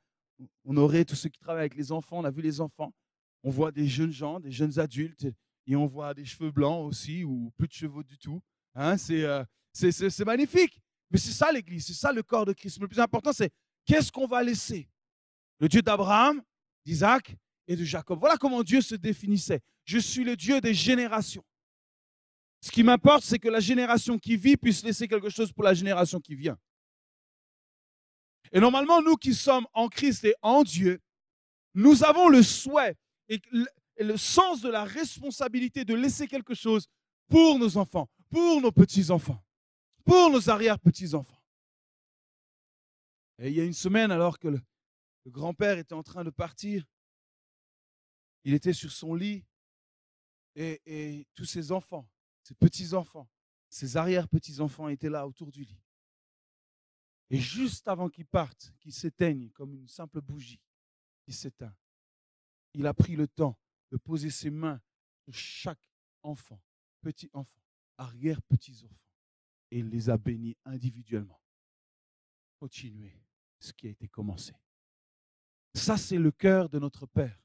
[0.64, 2.94] on aurait tous ceux qui travaillent avec les enfants, on a vu les enfants,
[3.42, 5.27] on voit des jeunes gens, des jeunes adultes,
[5.66, 8.40] et on voit des cheveux blancs aussi, ou plus de cheveux du tout.
[8.75, 9.44] Hein, c'est, euh,
[10.25, 10.81] magnifique.
[11.11, 12.79] Mais c'est ça l'Église, c'est ça le corps de Christ.
[12.79, 13.53] Mais le plus important, c'est
[13.85, 14.88] qu'est-ce qu'on va laisser?
[15.59, 16.42] Le Dieu d'Abraham,
[16.87, 18.18] d'Isaac et de Jacob.
[18.20, 19.61] Voilà comment Dieu se définissait.
[19.85, 21.44] Je suis le Dieu des générations.
[22.61, 25.75] Ce qui m'importe, c'est que la génération qui vit puisse laisser quelque chose pour la
[25.75, 26.57] génération qui vient.
[28.53, 31.01] Et normalement, nous qui sommes en Christ et en Dieu,
[31.75, 32.94] nous avons le souhait
[33.29, 33.40] et
[33.99, 36.87] le sens de la responsabilité de laisser quelque chose
[37.29, 39.42] pour nos enfants, pour nos petits-enfants,
[40.05, 41.42] pour nos arrière-petits-enfants.
[43.38, 44.61] Et il y a une semaine, alors que le,
[45.31, 46.87] grand-père était en train de partir,
[48.45, 49.45] il était sur son lit
[50.55, 52.09] et, tous ses enfants,
[52.43, 53.29] ses petits-enfants,
[53.69, 55.83] ses arrière-petits-enfants étaient là autour du lit.
[57.29, 60.61] Et juste avant qu'il parte, qu'il s'éteigne comme une simple bougie
[61.25, 61.75] qui s'éteint,
[62.73, 63.59] il a pris le temps
[63.91, 64.81] de poser ses mains
[65.25, 65.83] sur chaque
[66.23, 66.62] enfant,
[67.01, 67.61] petit enfant,
[67.99, 68.95] arrière-petits-enfants,
[69.73, 71.41] et il les a bénis individuellement.
[72.61, 73.21] Continuez
[73.59, 74.55] ce qui a été commencé.
[75.77, 77.39] Ça, c'est le cœur de notre Père.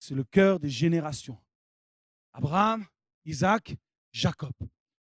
[0.00, 1.38] C'est le cœur des générations.
[2.32, 2.84] Abraham,
[3.24, 3.76] Isaac,
[4.12, 4.52] Jacob.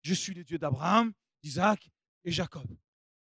[0.02, 1.12] Je suis le Dieu d'Abraham,
[1.42, 1.90] d'Isaac
[2.24, 2.66] et Jacob.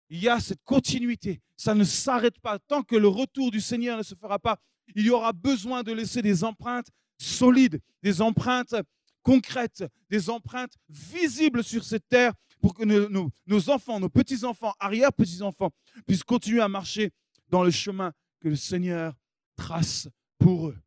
[0.09, 1.43] Il y a cette continuité.
[1.57, 2.59] Ça ne s'arrête pas.
[2.59, 4.59] Tant que le retour du Seigneur ne se fera pas,
[4.95, 6.89] il y aura besoin de laisser des empreintes
[7.19, 8.75] solides, des empreintes
[9.23, 15.71] concrètes, des empreintes visibles sur cette terre pour que nos, enfants, nos petits-enfants, arrière-petits-enfants
[16.07, 17.11] puissent continuer à marcher
[17.51, 19.15] dans le chemin que le Seigneur
[19.57, 20.79] trace pour eux.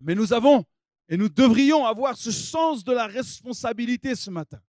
[0.00, 0.64] Mais nous avons
[1.08, 4.60] et nous devrions avoir ce sens de la responsabilité ce matin.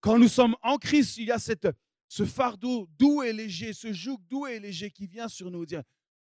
[0.00, 4.18] Quand nous sommes en Christ, il y a ce fardeau doux et léger, ce joug
[4.28, 5.82] doux et léger qui vient sur nous dire,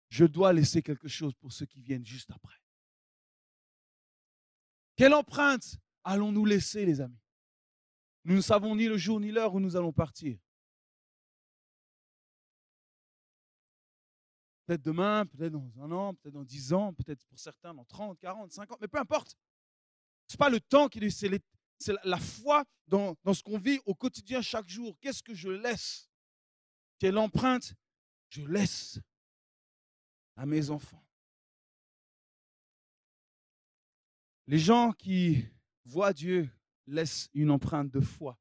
[0.08, 2.56] je dois laisser quelque chose pour ceux qui viennent juste après.
[4.96, 7.20] Quelle empreinte allons-nous laisser, les amis?
[8.24, 10.38] Nous ne savons ni le jour ni l'heure où nous allons partir.
[14.70, 18.16] Peut-être demain, peut-être dans un an, peut-être dans dix ans, peut-être pour certains dans 30,
[18.20, 19.36] 40, 50, mais peu importe.
[20.28, 23.96] Ce n'est pas le temps qui est, c'est, la, foi dans, ce qu'on vit au
[23.96, 24.96] quotidien chaque jour.
[25.00, 26.08] Qu'est-ce que je laisse?
[27.00, 27.74] Quelle empreinte
[28.28, 29.00] je laisse
[30.36, 31.04] à mes enfants?
[34.46, 35.48] Les gens qui
[35.84, 36.48] voient Dieu
[36.86, 38.38] laissent une empreinte de foi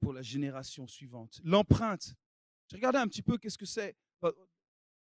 [0.00, 1.40] pour la génération suivante.
[1.44, 2.16] L'empreinte,
[2.66, 3.96] j'ai regardé un petit peu qu'est-ce que c'est,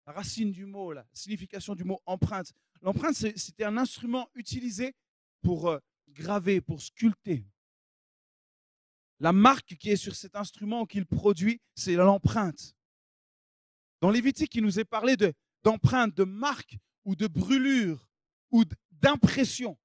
[0.08, 2.54] la racine du mot, la signification du mot empreinte.
[2.82, 4.96] L'empreinte, c'était un instrument utilisé
[5.42, 7.46] pour euh, graver, pour sculpter.
[9.20, 12.74] La marque qui est sur cet instrument qu'il produit, c'est l'empreinte.
[14.00, 15.18] Dans Lévitique, il nous est parlé
[15.64, 18.08] d'empreinte, de, de marque ou de brûlure
[18.52, 19.78] ou d'impression.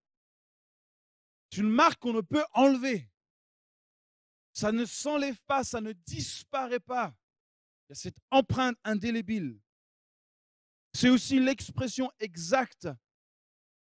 [1.50, 3.10] C'est une marque qu'on ne peut enlever.
[4.52, 7.16] Ça ne s'enlève pas, ça ne disparaît pas.
[7.88, 9.61] Il y a cette empreinte indélébile.
[10.94, 12.88] C'est aussi l'expression exacte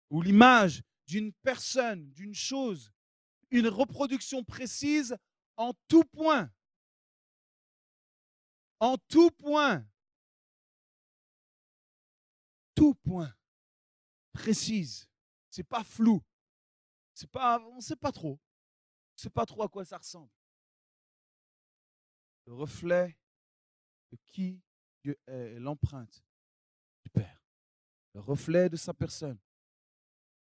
[0.10, 2.92] ou l'image d'une personne, d'une chose,
[3.52, 5.16] une reproduction précise
[5.56, 6.52] en tout point.
[8.80, 9.86] En tout point.
[12.76, 13.34] Tout point.
[14.34, 15.08] Précise.
[15.50, 16.22] C'est pas flou.
[17.14, 18.34] C'est pas, on ne sait pas trop.
[18.34, 20.32] On ne sait pas trop à quoi ça ressemble.
[22.46, 23.18] Le reflet
[24.12, 24.62] de qui
[25.04, 26.24] Dieu est, l'empreinte
[27.08, 27.44] Père.
[28.14, 29.38] Le reflet de sa personne,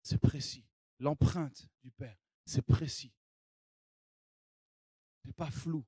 [0.02, 0.66] c'est précis.
[0.98, 3.12] L'empreinte du Père, c'est précis.
[5.22, 5.84] Ce n'est pas flou.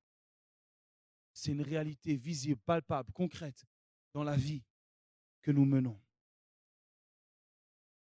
[1.32, 3.64] C'est une réalité visible, palpable, concrète
[4.14, 4.64] dans la vie
[5.42, 6.00] que nous menons.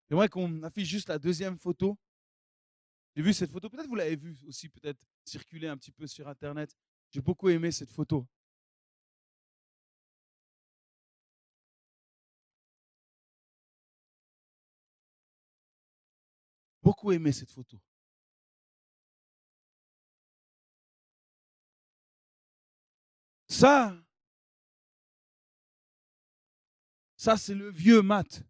[0.08, 1.98] J'aimerais qu'on affiche juste la deuxième photo.
[3.16, 6.28] J'ai vu cette photo, peut-être vous l'avez vue aussi, peut-être circuler un petit peu sur
[6.28, 6.76] Internet.
[7.10, 8.26] J'ai beaucoup aimé cette photo.
[16.82, 17.78] Beaucoup aimé cette photo.
[23.48, 23.94] Ça,
[27.16, 28.42] ça c'est le vieux mat.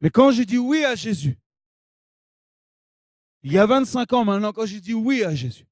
[0.00, 1.38] Mais quand j'ai dit oui à Jésus,
[3.44, 5.66] il y a 25 ans maintenant, quand j'ai dit oui à Jésus,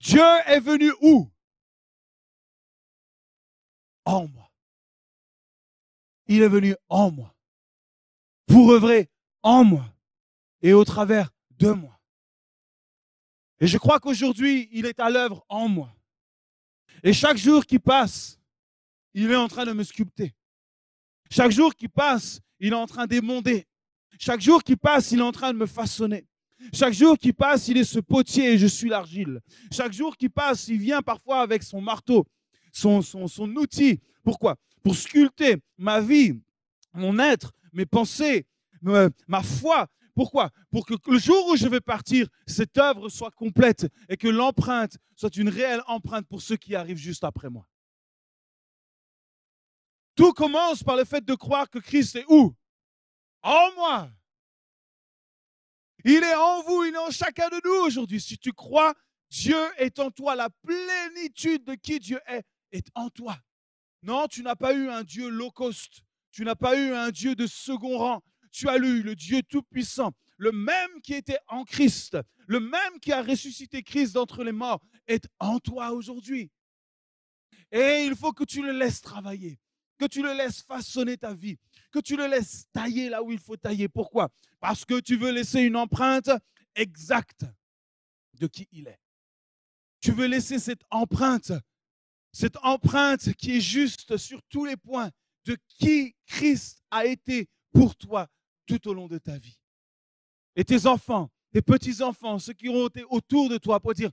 [0.00, 1.31] Dieu est venu où?
[4.04, 4.50] En moi.
[6.26, 7.34] Il est venu en moi.
[8.46, 9.10] Pour œuvrer
[9.42, 9.84] en moi
[10.60, 11.98] et au travers de moi.
[13.60, 15.94] Et je crois qu'aujourd'hui, il est à l'œuvre en moi.
[17.02, 18.38] Et chaque jour qui passe,
[19.14, 20.34] il est en train de me sculpter.
[21.30, 23.66] Chaque jour qui passe, il est en train d'émonder.
[24.18, 26.26] Chaque jour qui passe, il est en train de me façonner.
[26.72, 29.40] Chaque jour qui passe, il est ce potier et je suis l'argile.
[29.72, 32.26] Chaque jour qui passe, il vient parfois avec son marteau,
[32.72, 33.02] son,
[33.56, 34.00] outil.
[34.24, 34.56] Pourquoi?
[34.82, 36.40] Pour sculpter ma vie,
[36.92, 38.46] mon être, mes pensées,
[38.80, 39.86] ma foi.
[40.14, 40.50] Pourquoi?
[40.70, 44.98] Pour que le jour où je vais partir, cette œuvre soit complète et que l'empreinte
[45.16, 47.66] soit une réelle empreinte pour ceux qui arrivent juste après moi.
[50.14, 52.54] Tout commence par le fait de croire que Christ est où?
[53.42, 54.10] En moi.
[56.04, 58.20] Il est en vous, il est en chacun de nous aujourd'hui.
[58.20, 58.92] Si tu crois,
[59.30, 60.34] Dieu est en toi.
[60.34, 62.42] La plénitude de qui Dieu est
[62.72, 63.38] est en toi.
[64.02, 66.02] Non, tu n'as pas eu un Dieu low cost.
[66.32, 68.22] Tu n'as pas eu un Dieu de second rang.
[68.50, 73.12] Tu as eu le Dieu tout-puissant, le même qui était en Christ, le même qui
[73.12, 76.50] a ressuscité Christ d'entre les morts, est en toi aujourd'hui.
[77.70, 79.58] Et il faut que tu le laisses travailler,
[79.98, 81.56] que tu le laisses façonner ta vie,
[81.90, 83.88] que tu le laisses tailler là où il faut tailler.
[83.88, 84.28] Pourquoi?
[84.60, 86.30] Parce que tu veux laisser une empreinte
[86.74, 87.46] exacte
[88.34, 89.00] de qui il est.
[90.00, 91.52] Tu veux laisser cette empreinte,
[92.32, 95.10] cette empreinte qui est juste sur tous les points
[95.44, 98.28] de qui Christ a été pour toi
[98.66, 99.58] tout au long de ta vie.
[100.56, 104.10] Et tes enfants, tes petits-enfants, ceux qui ont été autour de toi pour dire,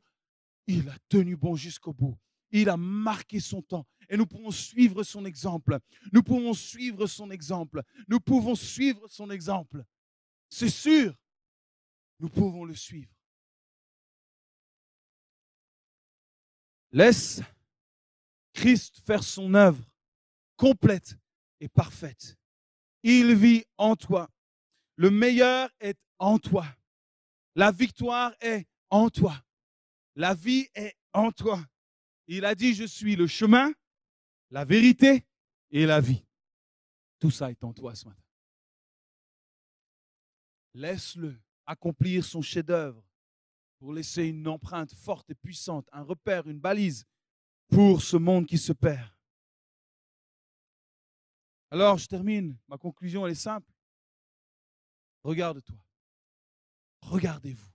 [0.68, 2.18] il a tenu bon jusqu'au bout.
[2.52, 3.86] Il a marqué son temps.
[4.10, 5.80] Et nous pouvons suivre son exemple.
[6.12, 7.84] Nous pouvons suivre son exemple.
[8.08, 9.84] Nous pouvons suivre son exemple.
[10.50, 11.16] C'est sûr,
[12.20, 13.12] nous pouvons le suivre.
[16.92, 17.42] Laisse
[18.60, 19.82] Christ faire son œuvre
[20.58, 21.18] complète
[21.62, 22.38] et parfaite.
[23.04, 24.30] Il vit en toi.
[24.98, 26.68] Le meilleur est en toi.
[27.56, 29.42] La victoire est en toi.
[30.18, 31.66] La vie est en toi.
[32.28, 33.72] Il a dit, je suis le chemin,
[34.50, 35.26] la vérité
[35.72, 36.26] et la vie.
[37.18, 38.22] Tout ça est en toi ce matin.
[40.74, 43.08] Laisse-le accomplir son chef-d'œuvre
[43.78, 47.06] pour laisser une empreinte forte et puissante, un repère, une balise
[47.70, 49.10] pour ce monde qui se perd.
[51.72, 52.58] Alors, je termine.
[52.68, 53.72] Ma conclusion, elle est simple.
[55.24, 55.78] Regarde-toi.
[57.02, 57.72] Regardez-vous.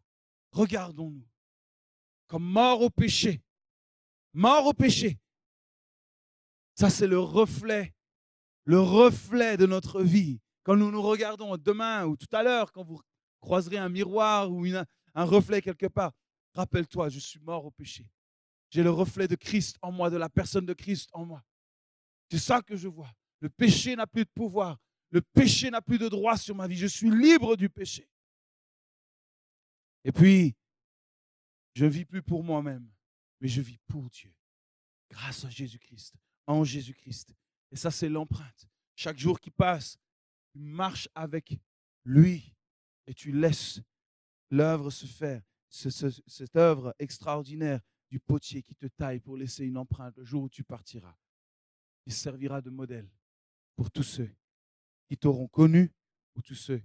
[0.51, 1.27] Regardons-nous.
[2.27, 3.43] Comme mort au péché.
[4.33, 5.19] Mort au péché.
[6.75, 7.95] Ça, c'est le reflet,
[8.65, 10.41] le reflet de notre vie.
[10.65, 13.01] Quand nous nous regardons demain ou tout à l'heure, quand vous
[13.41, 16.13] croiserez un miroir ou un reflet quelque part,
[16.55, 18.09] rappelle-toi, je suis mort au péché.
[18.75, 21.45] J'ai le reflet de Christ en moi, de la personne de Christ en moi.
[22.29, 23.14] C'est ça que je vois.
[23.39, 24.81] Le péché n'a plus de pouvoir.
[25.11, 26.77] Le péché n'a plus de droit sur ma vie.
[26.77, 28.11] Je suis libre du péché.
[30.03, 30.57] Et puis,
[31.75, 32.91] je ne vis plus pour moi-même,
[33.41, 34.35] mais je vis pour Dieu.
[35.09, 36.16] Grâce à Jésus-Christ,
[36.49, 37.33] en Jésus-Christ.
[37.70, 38.68] Et ça, c'est l'empreinte.
[38.97, 40.01] Chaque jour qui passe,
[40.51, 41.57] tu marches avec
[42.05, 42.53] lui
[43.07, 43.81] et tu laisses
[44.51, 47.81] l'œuvre se faire, cette œuvre extraordinaire
[48.19, 51.17] potier qui te taille pour laisser une empreinte le jour où tu partiras.
[52.07, 53.09] Il servira de modèle
[53.77, 54.31] pour tous ceux
[55.07, 55.93] qui t'auront connu
[56.35, 56.83] ou tous ceux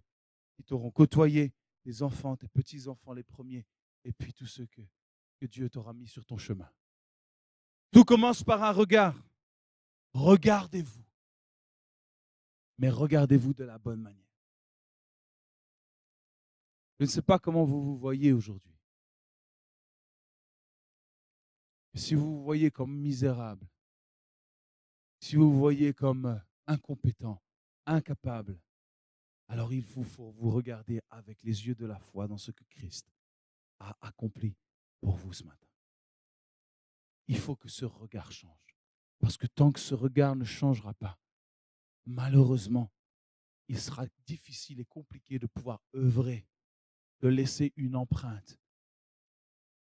[0.55, 1.53] qui t'auront côtoyé,
[1.83, 3.65] tes enfants, tes petits-enfants les premiers,
[4.03, 4.81] et puis tous ceux que,
[5.39, 6.69] que Dieu t'aura mis sur ton chemin.
[7.91, 9.15] Tout commence par un regard.
[10.13, 11.03] Regardez-vous.
[12.77, 14.25] Mais regardez-vous de la bonne manière.
[16.99, 18.78] Je ne sais pas comment vous vous voyez aujourd'hui.
[21.99, 23.69] Si vous vous voyez comme misérable,
[25.19, 27.43] si vous vous voyez comme euh, incompétent,
[27.85, 28.57] incapable,
[29.49, 33.11] alors il faut, vous regarder avec les yeux de la foi dans ce que Christ
[33.79, 34.55] a accompli
[35.01, 35.67] pour vous ce matin.
[37.27, 38.77] Il faut que ce regard change.
[39.19, 41.19] Parce que tant que ce regard ne changera pas,
[42.05, 42.93] malheureusement,
[43.67, 46.47] il sera difficile et compliqué de pouvoir œuvrer,
[47.19, 48.57] de laisser une empreinte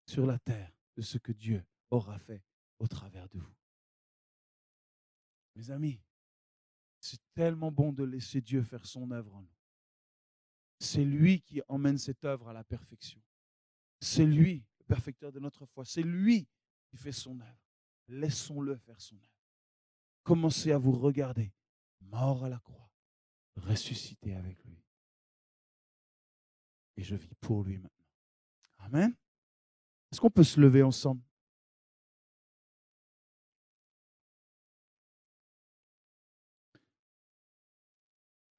[0.08, 2.44] sur la terre de ce que Dieu aura fait
[2.80, 3.56] au travers de vous.
[5.56, 6.02] Mes amis,
[7.00, 9.56] c'est tellement bon de laisser Dieu faire son œuvre en nous.
[10.80, 13.22] C'est lui qui emmène cette œuvre à la perfection.
[14.00, 15.86] C'est lui, le perfecteur de notre foi.
[15.86, 16.48] C'est lui
[16.88, 17.62] qui fait son œuvre.
[18.08, 19.28] Laissons-le faire son œuvre.
[20.24, 21.54] Commencez à vous regarder,
[22.00, 22.92] mort à la croix,
[23.58, 24.84] ressuscité avec lui.
[26.98, 28.08] Et je vis pour lui maintenant.
[28.78, 29.16] Amen.
[30.12, 31.22] Est-ce qu'on peut se lever ensemble?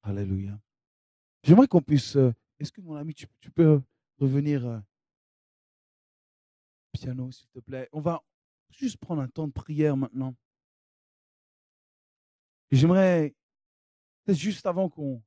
[0.03, 0.59] Alléluia.
[1.43, 2.17] J'aimerais qu'on puisse.
[2.17, 3.81] Euh, est-ce que mon ami, tu, peux
[4.19, 4.79] revenir euh,
[6.91, 7.89] piano, s'il te plaît?
[7.93, 8.23] On va
[8.69, 10.35] juste prendre un temps de prière maintenant.
[12.71, 13.35] J'aimerais,
[14.27, 15.21] juste avant qu'on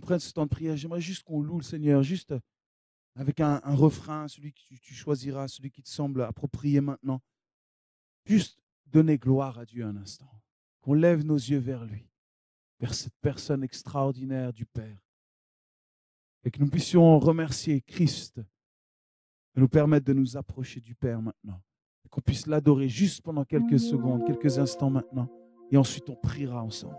[0.00, 0.76] prenne ce temps de prière.
[0.76, 2.34] J'aimerais juste qu'on loue le Seigneur, juste
[3.14, 7.20] avec un, refrain, celui que tu choisiras, celui qui te semble approprié maintenant.
[8.24, 10.30] Juste donner gloire à Dieu un instant.
[10.80, 12.06] Qu'on lève nos yeux vers lui,
[12.82, 14.98] vers cette personne extraordinaire du Père.
[16.44, 18.38] Et que nous puissions remercier Christ
[19.54, 21.62] de nous permettre de nous approcher du Père maintenant.
[22.04, 25.30] Et Qu'on puisse l'adorer juste pendant quelques secondes, quelques instants maintenant.
[25.70, 26.96] Et ensuite, on priera ensemble.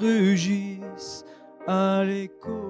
[0.00, 1.24] Rugissent
[1.66, 2.63] à l'écho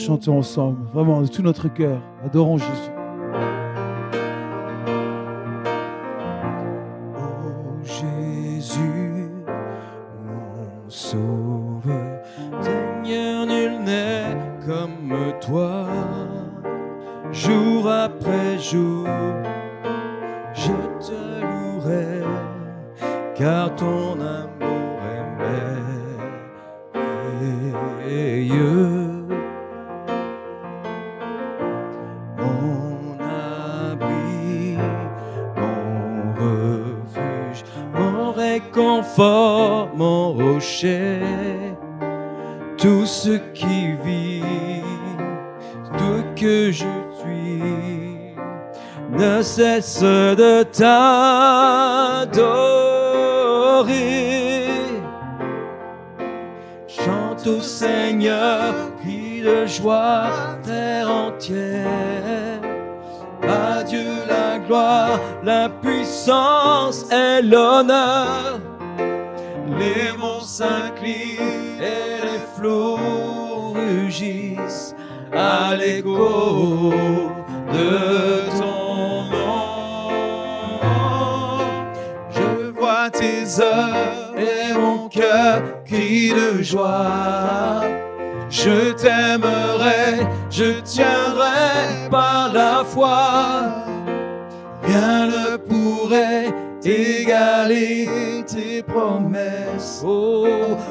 [0.00, 2.00] Rechantons ensemble, vraiment de tout notre cœur.
[2.24, 2.89] Adorons Jésus.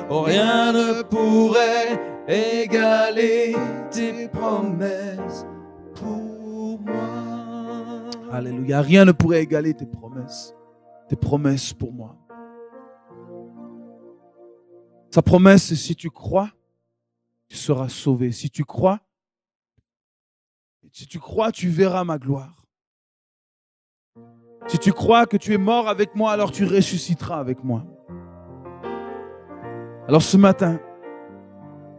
[0.09, 3.55] Oh, rien ne pourrait égaler
[3.91, 5.45] tes promesses
[5.95, 8.09] pour moi.
[8.31, 8.81] Alléluia.
[8.81, 10.53] Rien ne pourrait égaler tes promesses.
[11.07, 12.15] Tes promesses pour moi.
[15.11, 16.51] Sa promesse, c'est si tu crois,
[17.47, 18.31] tu seras sauvé.
[18.31, 18.99] Si tu crois,
[20.91, 22.65] si tu crois, tu verras ma gloire.
[24.67, 27.85] Si tu crois que tu es mort avec moi, alors tu ressusciteras avec moi.
[30.09, 30.79] Alors ce matin,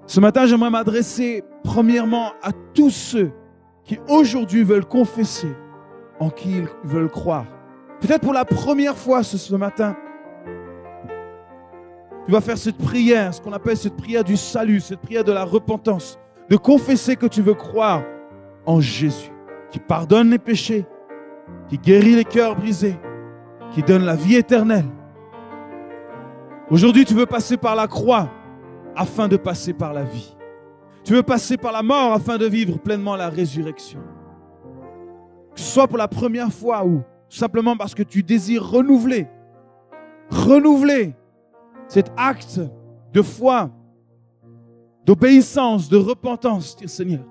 [0.05, 3.31] ce matin, j'aimerais m'adresser premièrement à tous ceux
[3.85, 5.55] qui aujourd'hui veulent confesser
[6.19, 7.47] en qui ils veulent croire.
[8.01, 9.95] Peut-être pour la première fois ce, ce matin,
[12.27, 15.31] tu vas faire cette prière, ce qu'on appelle cette prière du salut, cette prière de
[15.31, 18.03] la repentance, de confesser que tu veux croire
[18.67, 19.31] en Jésus,
[19.71, 20.85] qui pardonne les péchés,
[21.69, 22.99] qui guérit les cœurs brisés,
[23.71, 24.87] qui donne la vie éternelle.
[26.71, 28.31] Aujourd'hui, tu veux passer par la croix
[28.95, 30.37] afin de passer par la vie.
[31.03, 34.01] Tu veux passer par la mort afin de vivre pleinement la résurrection.
[35.55, 39.27] Que soit pour la première fois ou simplement parce que tu désires renouveler,
[40.31, 41.15] renouveler
[41.89, 42.61] cet acte
[43.13, 43.71] de foi
[45.05, 46.77] d'obéissance, de repentance.
[46.77, 47.25] Dire Seigneur,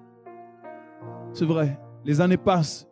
[1.32, 2.86] c'est vrai, les années passent.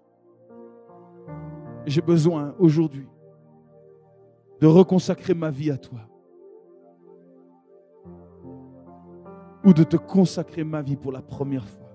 [1.86, 3.08] J'ai besoin aujourd'hui
[4.62, 6.00] de reconsacrer ma vie à toi.
[9.64, 11.88] Ou de te consacrer ma vie pour la première fois.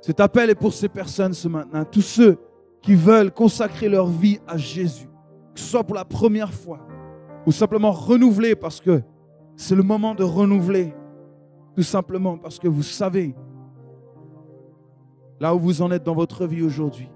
[0.00, 2.38] Cet appel est pour ces personnes ce matin, tous ceux
[2.82, 5.08] qui veulent consacrer leur vie à Jésus,
[5.54, 6.80] que ce soit pour la première fois
[7.46, 9.02] ou simplement renouveler parce que
[9.56, 10.94] c'est le moment de renouveler,
[11.74, 13.34] tout simplement parce que vous savez
[15.40, 17.08] là où vous en êtes dans votre vie aujourd'hui.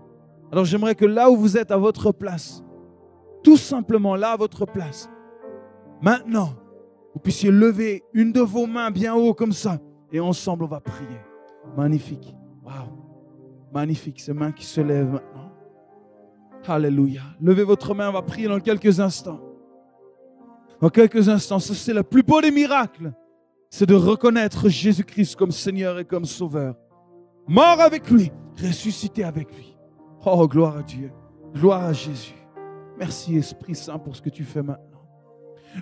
[0.50, 2.64] Alors j'aimerais que là où vous êtes à votre place,
[3.42, 5.10] tout simplement là à votre place,
[6.00, 6.50] maintenant,
[7.18, 9.80] vous puissiez lever une de vos mains bien haut comme ça
[10.12, 11.18] et ensemble on va prier.
[11.76, 12.32] Magnifique.
[12.62, 12.92] Waouh.
[13.74, 15.52] Magnifique, ces mains qui se lèvent maintenant.
[16.68, 17.22] Alléluia.
[17.40, 19.40] Levez votre main, on va prier dans quelques instants.
[20.80, 23.12] Dans quelques instants, c'est le plus beau des miracles.
[23.68, 26.76] C'est de reconnaître Jésus-Christ comme Seigneur et comme Sauveur.
[27.48, 28.30] Mort avec lui,
[28.62, 29.76] ressuscité avec lui.
[30.24, 31.10] Oh, gloire à Dieu.
[31.52, 32.36] Gloire à Jésus.
[32.96, 34.97] Merci Esprit Saint pour ce que tu fais maintenant.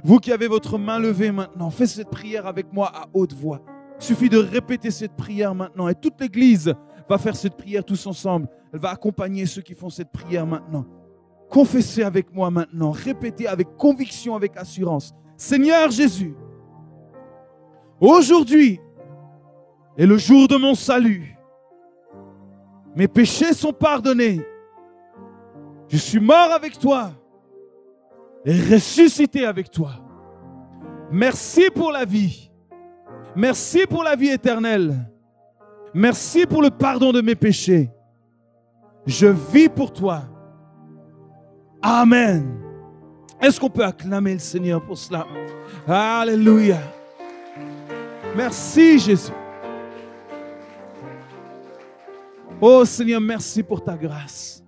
[0.04, 3.60] Vous qui avez votre main levée maintenant, faites cette prière avec moi à haute voix.
[3.98, 6.74] Il suffit de répéter cette prière maintenant et toute l'Église
[7.08, 8.48] va faire cette prière tous ensemble.
[8.72, 10.84] Elle va accompagner ceux qui font cette prière maintenant.
[11.50, 15.14] Confessez avec moi maintenant, répétez avec conviction, avec assurance.
[15.36, 16.34] Seigneur Jésus,
[18.00, 18.80] aujourd'hui
[19.96, 21.36] est le jour de mon salut.
[22.96, 24.40] Mes péchés sont pardonnés.
[25.88, 27.12] Je suis mort avec toi
[28.46, 29.92] ressuscité avec toi.
[31.10, 32.50] Merci pour la vie.
[33.34, 34.94] Merci pour la vie éternelle.
[35.92, 37.90] Merci pour le pardon de mes péchés.
[39.06, 40.22] Je vis pour toi.
[41.82, 42.60] Amen.
[43.40, 45.26] Est-ce qu'on peut acclamer le Seigneur pour cela?
[45.86, 46.78] Alléluia.
[48.36, 49.32] Merci Jésus.
[52.60, 54.64] Oh Seigneur, merci pour ta grâce.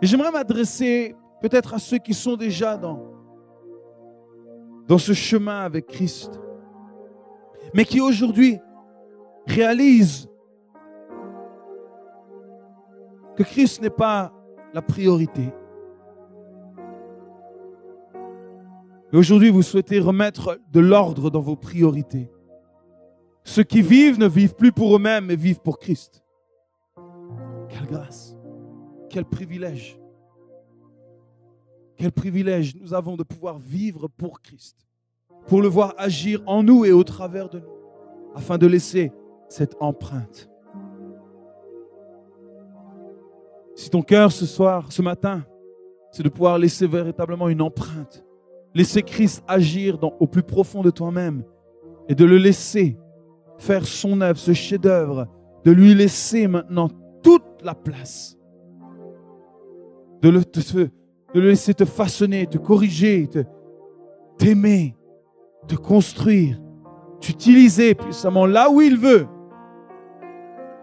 [0.00, 3.10] J'aimerais m'adresser peut-être à ceux qui sont déjà dans,
[4.98, 6.40] ce chemin avec Christ,
[7.74, 8.58] mais qui aujourd'hui
[9.46, 10.28] réalisent
[13.36, 14.32] que Christ n'est pas
[14.74, 15.52] la priorité.
[19.12, 22.30] Et aujourd'hui, vous souhaitez remettre de l'ordre dans vos priorités.
[23.44, 26.22] Ceux qui vivent ne vivent plus pour eux-mêmes, mais vivent pour Christ.
[27.68, 28.36] Quelle grâce,
[29.08, 30.01] quel privilège.
[32.02, 34.88] Quel privilège nous avons de pouvoir vivre pour Christ,
[35.46, 37.76] pour le voir agir en nous et au travers de nous,
[38.34, 39.12] afin de laisser
[39.48, 40.50] cette empreinte.
[43.76, 45.44] Si ton cœur ce soir, ce matin,
[46.10, 48.24] c'est de pouvoir laisser véritablement une empreinte,
[48.74, 51.44] laisser Christ agir au plus profond de toi-même
[52.08, 52.98] et de le laisser
[53.58, 55.28] faire son œuvre, ce chef-d'œuvre,
[55.64, 56.88] de lui laisser maintenant
[57.22, 58.36] toute la place,
[60.20, 60.90] de le, de
[61.34, 63.28] le laisser te façonner, te corriger,
[64.38, 64.96] t'aimer,
[65.66, 66.60] te construire,
[67.20, 69.26] t'utiliser puissamment là où il veut.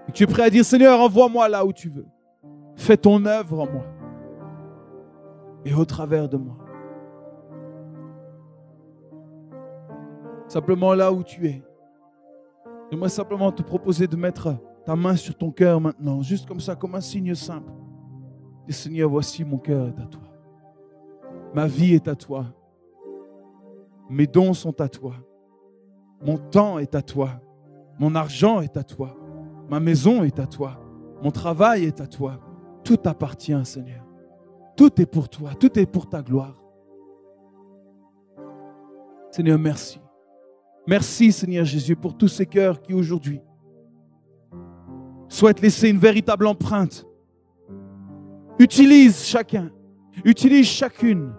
[0.08, 2.08] Et tu es prêt à dire, Seigneur, envoie-moi là où tu veux.
[2.76, 3.86] Fais ton œuvre en moi
[5.66, 6.58] et au travers de moi.
[10.48, 11.62] Simplement là où tu es.
[12.90, 16.76] J'aimerais simplement te proposer de mettre ta main sur ton cœur maintenant, juste comme ça,
[16.76, 17.72] comme un signe simple.
[18.68, 20.29] Et Seigneur, voici mon cœur est à toi.
[21.54, 22.46] Ma vie est à toi.
[24.10, 25.16] Mes dons sont à toi.
[26.22, 27.42] Mon temps est à toi.
[28.00, 29.16] Mon argent est à toi.
[29.70, 30.80] Ma maison est à toi.
[31.22, 32.40] Mon travail est à toi.
[32.84, 34.06] Tout appartient, Seigneur.
[34.76, 35.54] Tout est pour toi.
[35.54, 36.56] Tout est pour ta gloire.
[39.32, 40.00] Seigneur, merci.
[40.88, 43.42] Merci, Seigneur Jésus, pour tous ces cœurs qui aujourd'hui
[45.28, 47.06] souhaitent laisser une véritable empreinte.
[48.58, 49.70] Utilise chacun,
[50.26, 51.34] utilise chacune,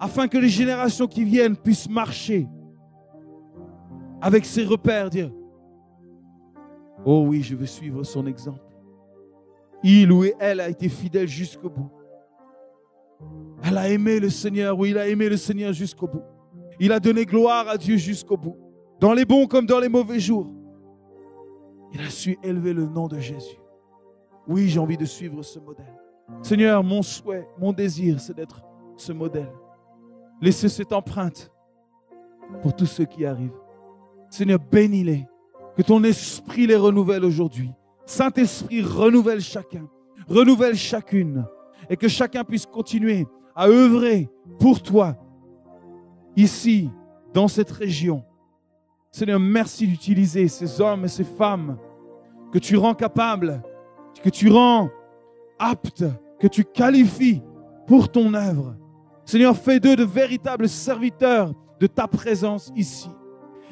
[0.00, 2.48] afin que les générations qui viennent puissent marcher
[4.20, 5.30] avec ses repères, dire,
[7.04, 8.60] oh oui, je veux suivre son exemple.
[9.82, 11.90] Il ou elle a été fidèle jusqu'au bout.
[13.62, 16.22] Elle a aimé le Seigneur, oui, il a aimé le Seigneur jusqu'au bout.
[16.80, 18.56] Il a donné gloire à Dieu jusqu'au bout,
[19.00, 20.46] dans les bons comme dans les mauvais jours.
[21.92, 23.58] Il a su élever le nom de Jésus.
[24.46, 25.97] Oui, j'ai envie de suivre ce modèle.
[26.42, 28.62] Seigneur, mon souhait, mon désir, c'est d'être
[28.96, 29.52] ce modèle.
[30.40, 31.50] Laissez cette empreinte
[32.62, 33.58] pour tous ceux qui arrivent.
[34.30, 35.26] Seigneur, bénis-les.
[35.76, 37.70] Que ton esprit les renouvelle aujourd'hui.
[38.04, 39.88] Saint-Esprit, renouvelle chacun,
[40.28, 41.46] renouvelle chacune.
[41.88, 45.16] Et que chacun puisse continuer à œuvrer pour toi,
[46.36, 46.90] ici,
[47.32, 48.24] dans cette région.
[49.10, 51.78] Seigneur, merci d'utiliser ces hommes et ces femmes
[52.52, 53.62] que tu rends capables,
[54.22, 54.90] que tu rends
[55.58, 56.04] aptes,
[56.38, 57.42] que tu qualifies
[57.86, 58.76] pour ton œuvre.
[59.24, 63.10] Seigneur, fais d'eux de véritables serviteurs de ta présence ici.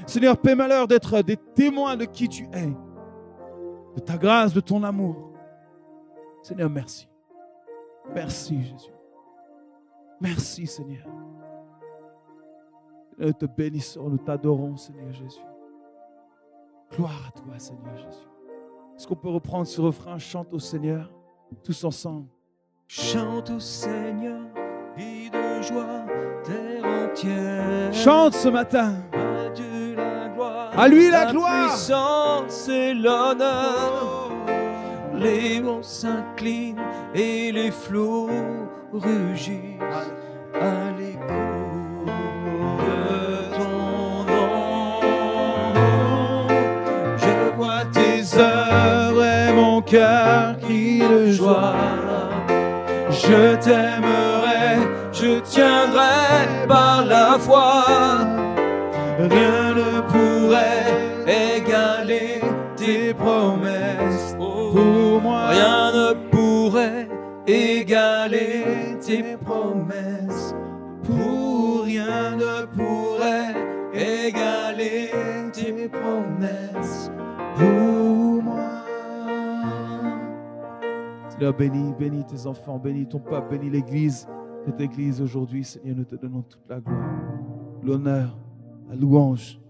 [0.07, 2.73] Seigneur, paie-moi d'être des témoins de qui tu es,
[3.95, 5.33] de ta grâce, de ton amour.
[6.43, 7.09] Seigneur, merci.
[8.15, 8.93] Merci, Jésus.
[10.21, 11.07] Merci, Seigneur.
[13.19, 15.41] Nous te bénissons, nous t'adorons, Seigneur Jésus.
[16.93, 18.29] Gloire à toi, Seigneur Jésus.
[18.97, 21.11] Est-ce qu'on peut reprendre ce refrain Chante au Seigneur,
[21.65, 22.27] tous ensemble.
[22.89, 24.43] Chante au Seigneur,
[24.97, 26.05] vie de joie,
[26.45, 27.93] terre entière.
[27.93, 28.95] Chante ce matin.
[29.13, 30.79] À Dieu la gloire.
[30.79, 31.63] À lui la, gloire.
[31.63, 34.31] La puissance et l'honneur.
[35.15, 36.81] Les monts s'inclinent
[37.15, 38.29] et les flots
[38.93, 39.81] rugissent
[40.55, 41.19] à l'écho
[42.79, 45.01] de ton nom.
[47.17, 50.86] Je vois tes œuvres et mon cœur crie
[53.11, 54.79] Je t'aimerai,
[55.13, 57.85] je tiendrai par la foi.
[59.19, 60.87] Rien ne pourrait
[61.27, 62.41] égaler
[62.77, 64.75] tes promesses pour
[65.23, 65.49] moi.
[65.49, 67.09] Rien ne pourrait
[67.47, 68.65] égaler
[69.01, 70.55] tes promesses.
[71.05, 73.55] Pour rien ne pourrait
[73.95, 75.11] égaler
[75.53, 77.11] tes promesses
[77.57, 78.06] pour
[81.37, 84.27] Seigneur, bénis, bénis tes enfants, bénis ton peuple, bénis l'Église,
[84.65, 85.65] cette Église aujourd'hui.
[85.65, 87.11] Seigneur, nous te donnons toute la gloire,
[87.83, 88.39] l'honneur,
[88.89, 89.61] la louange.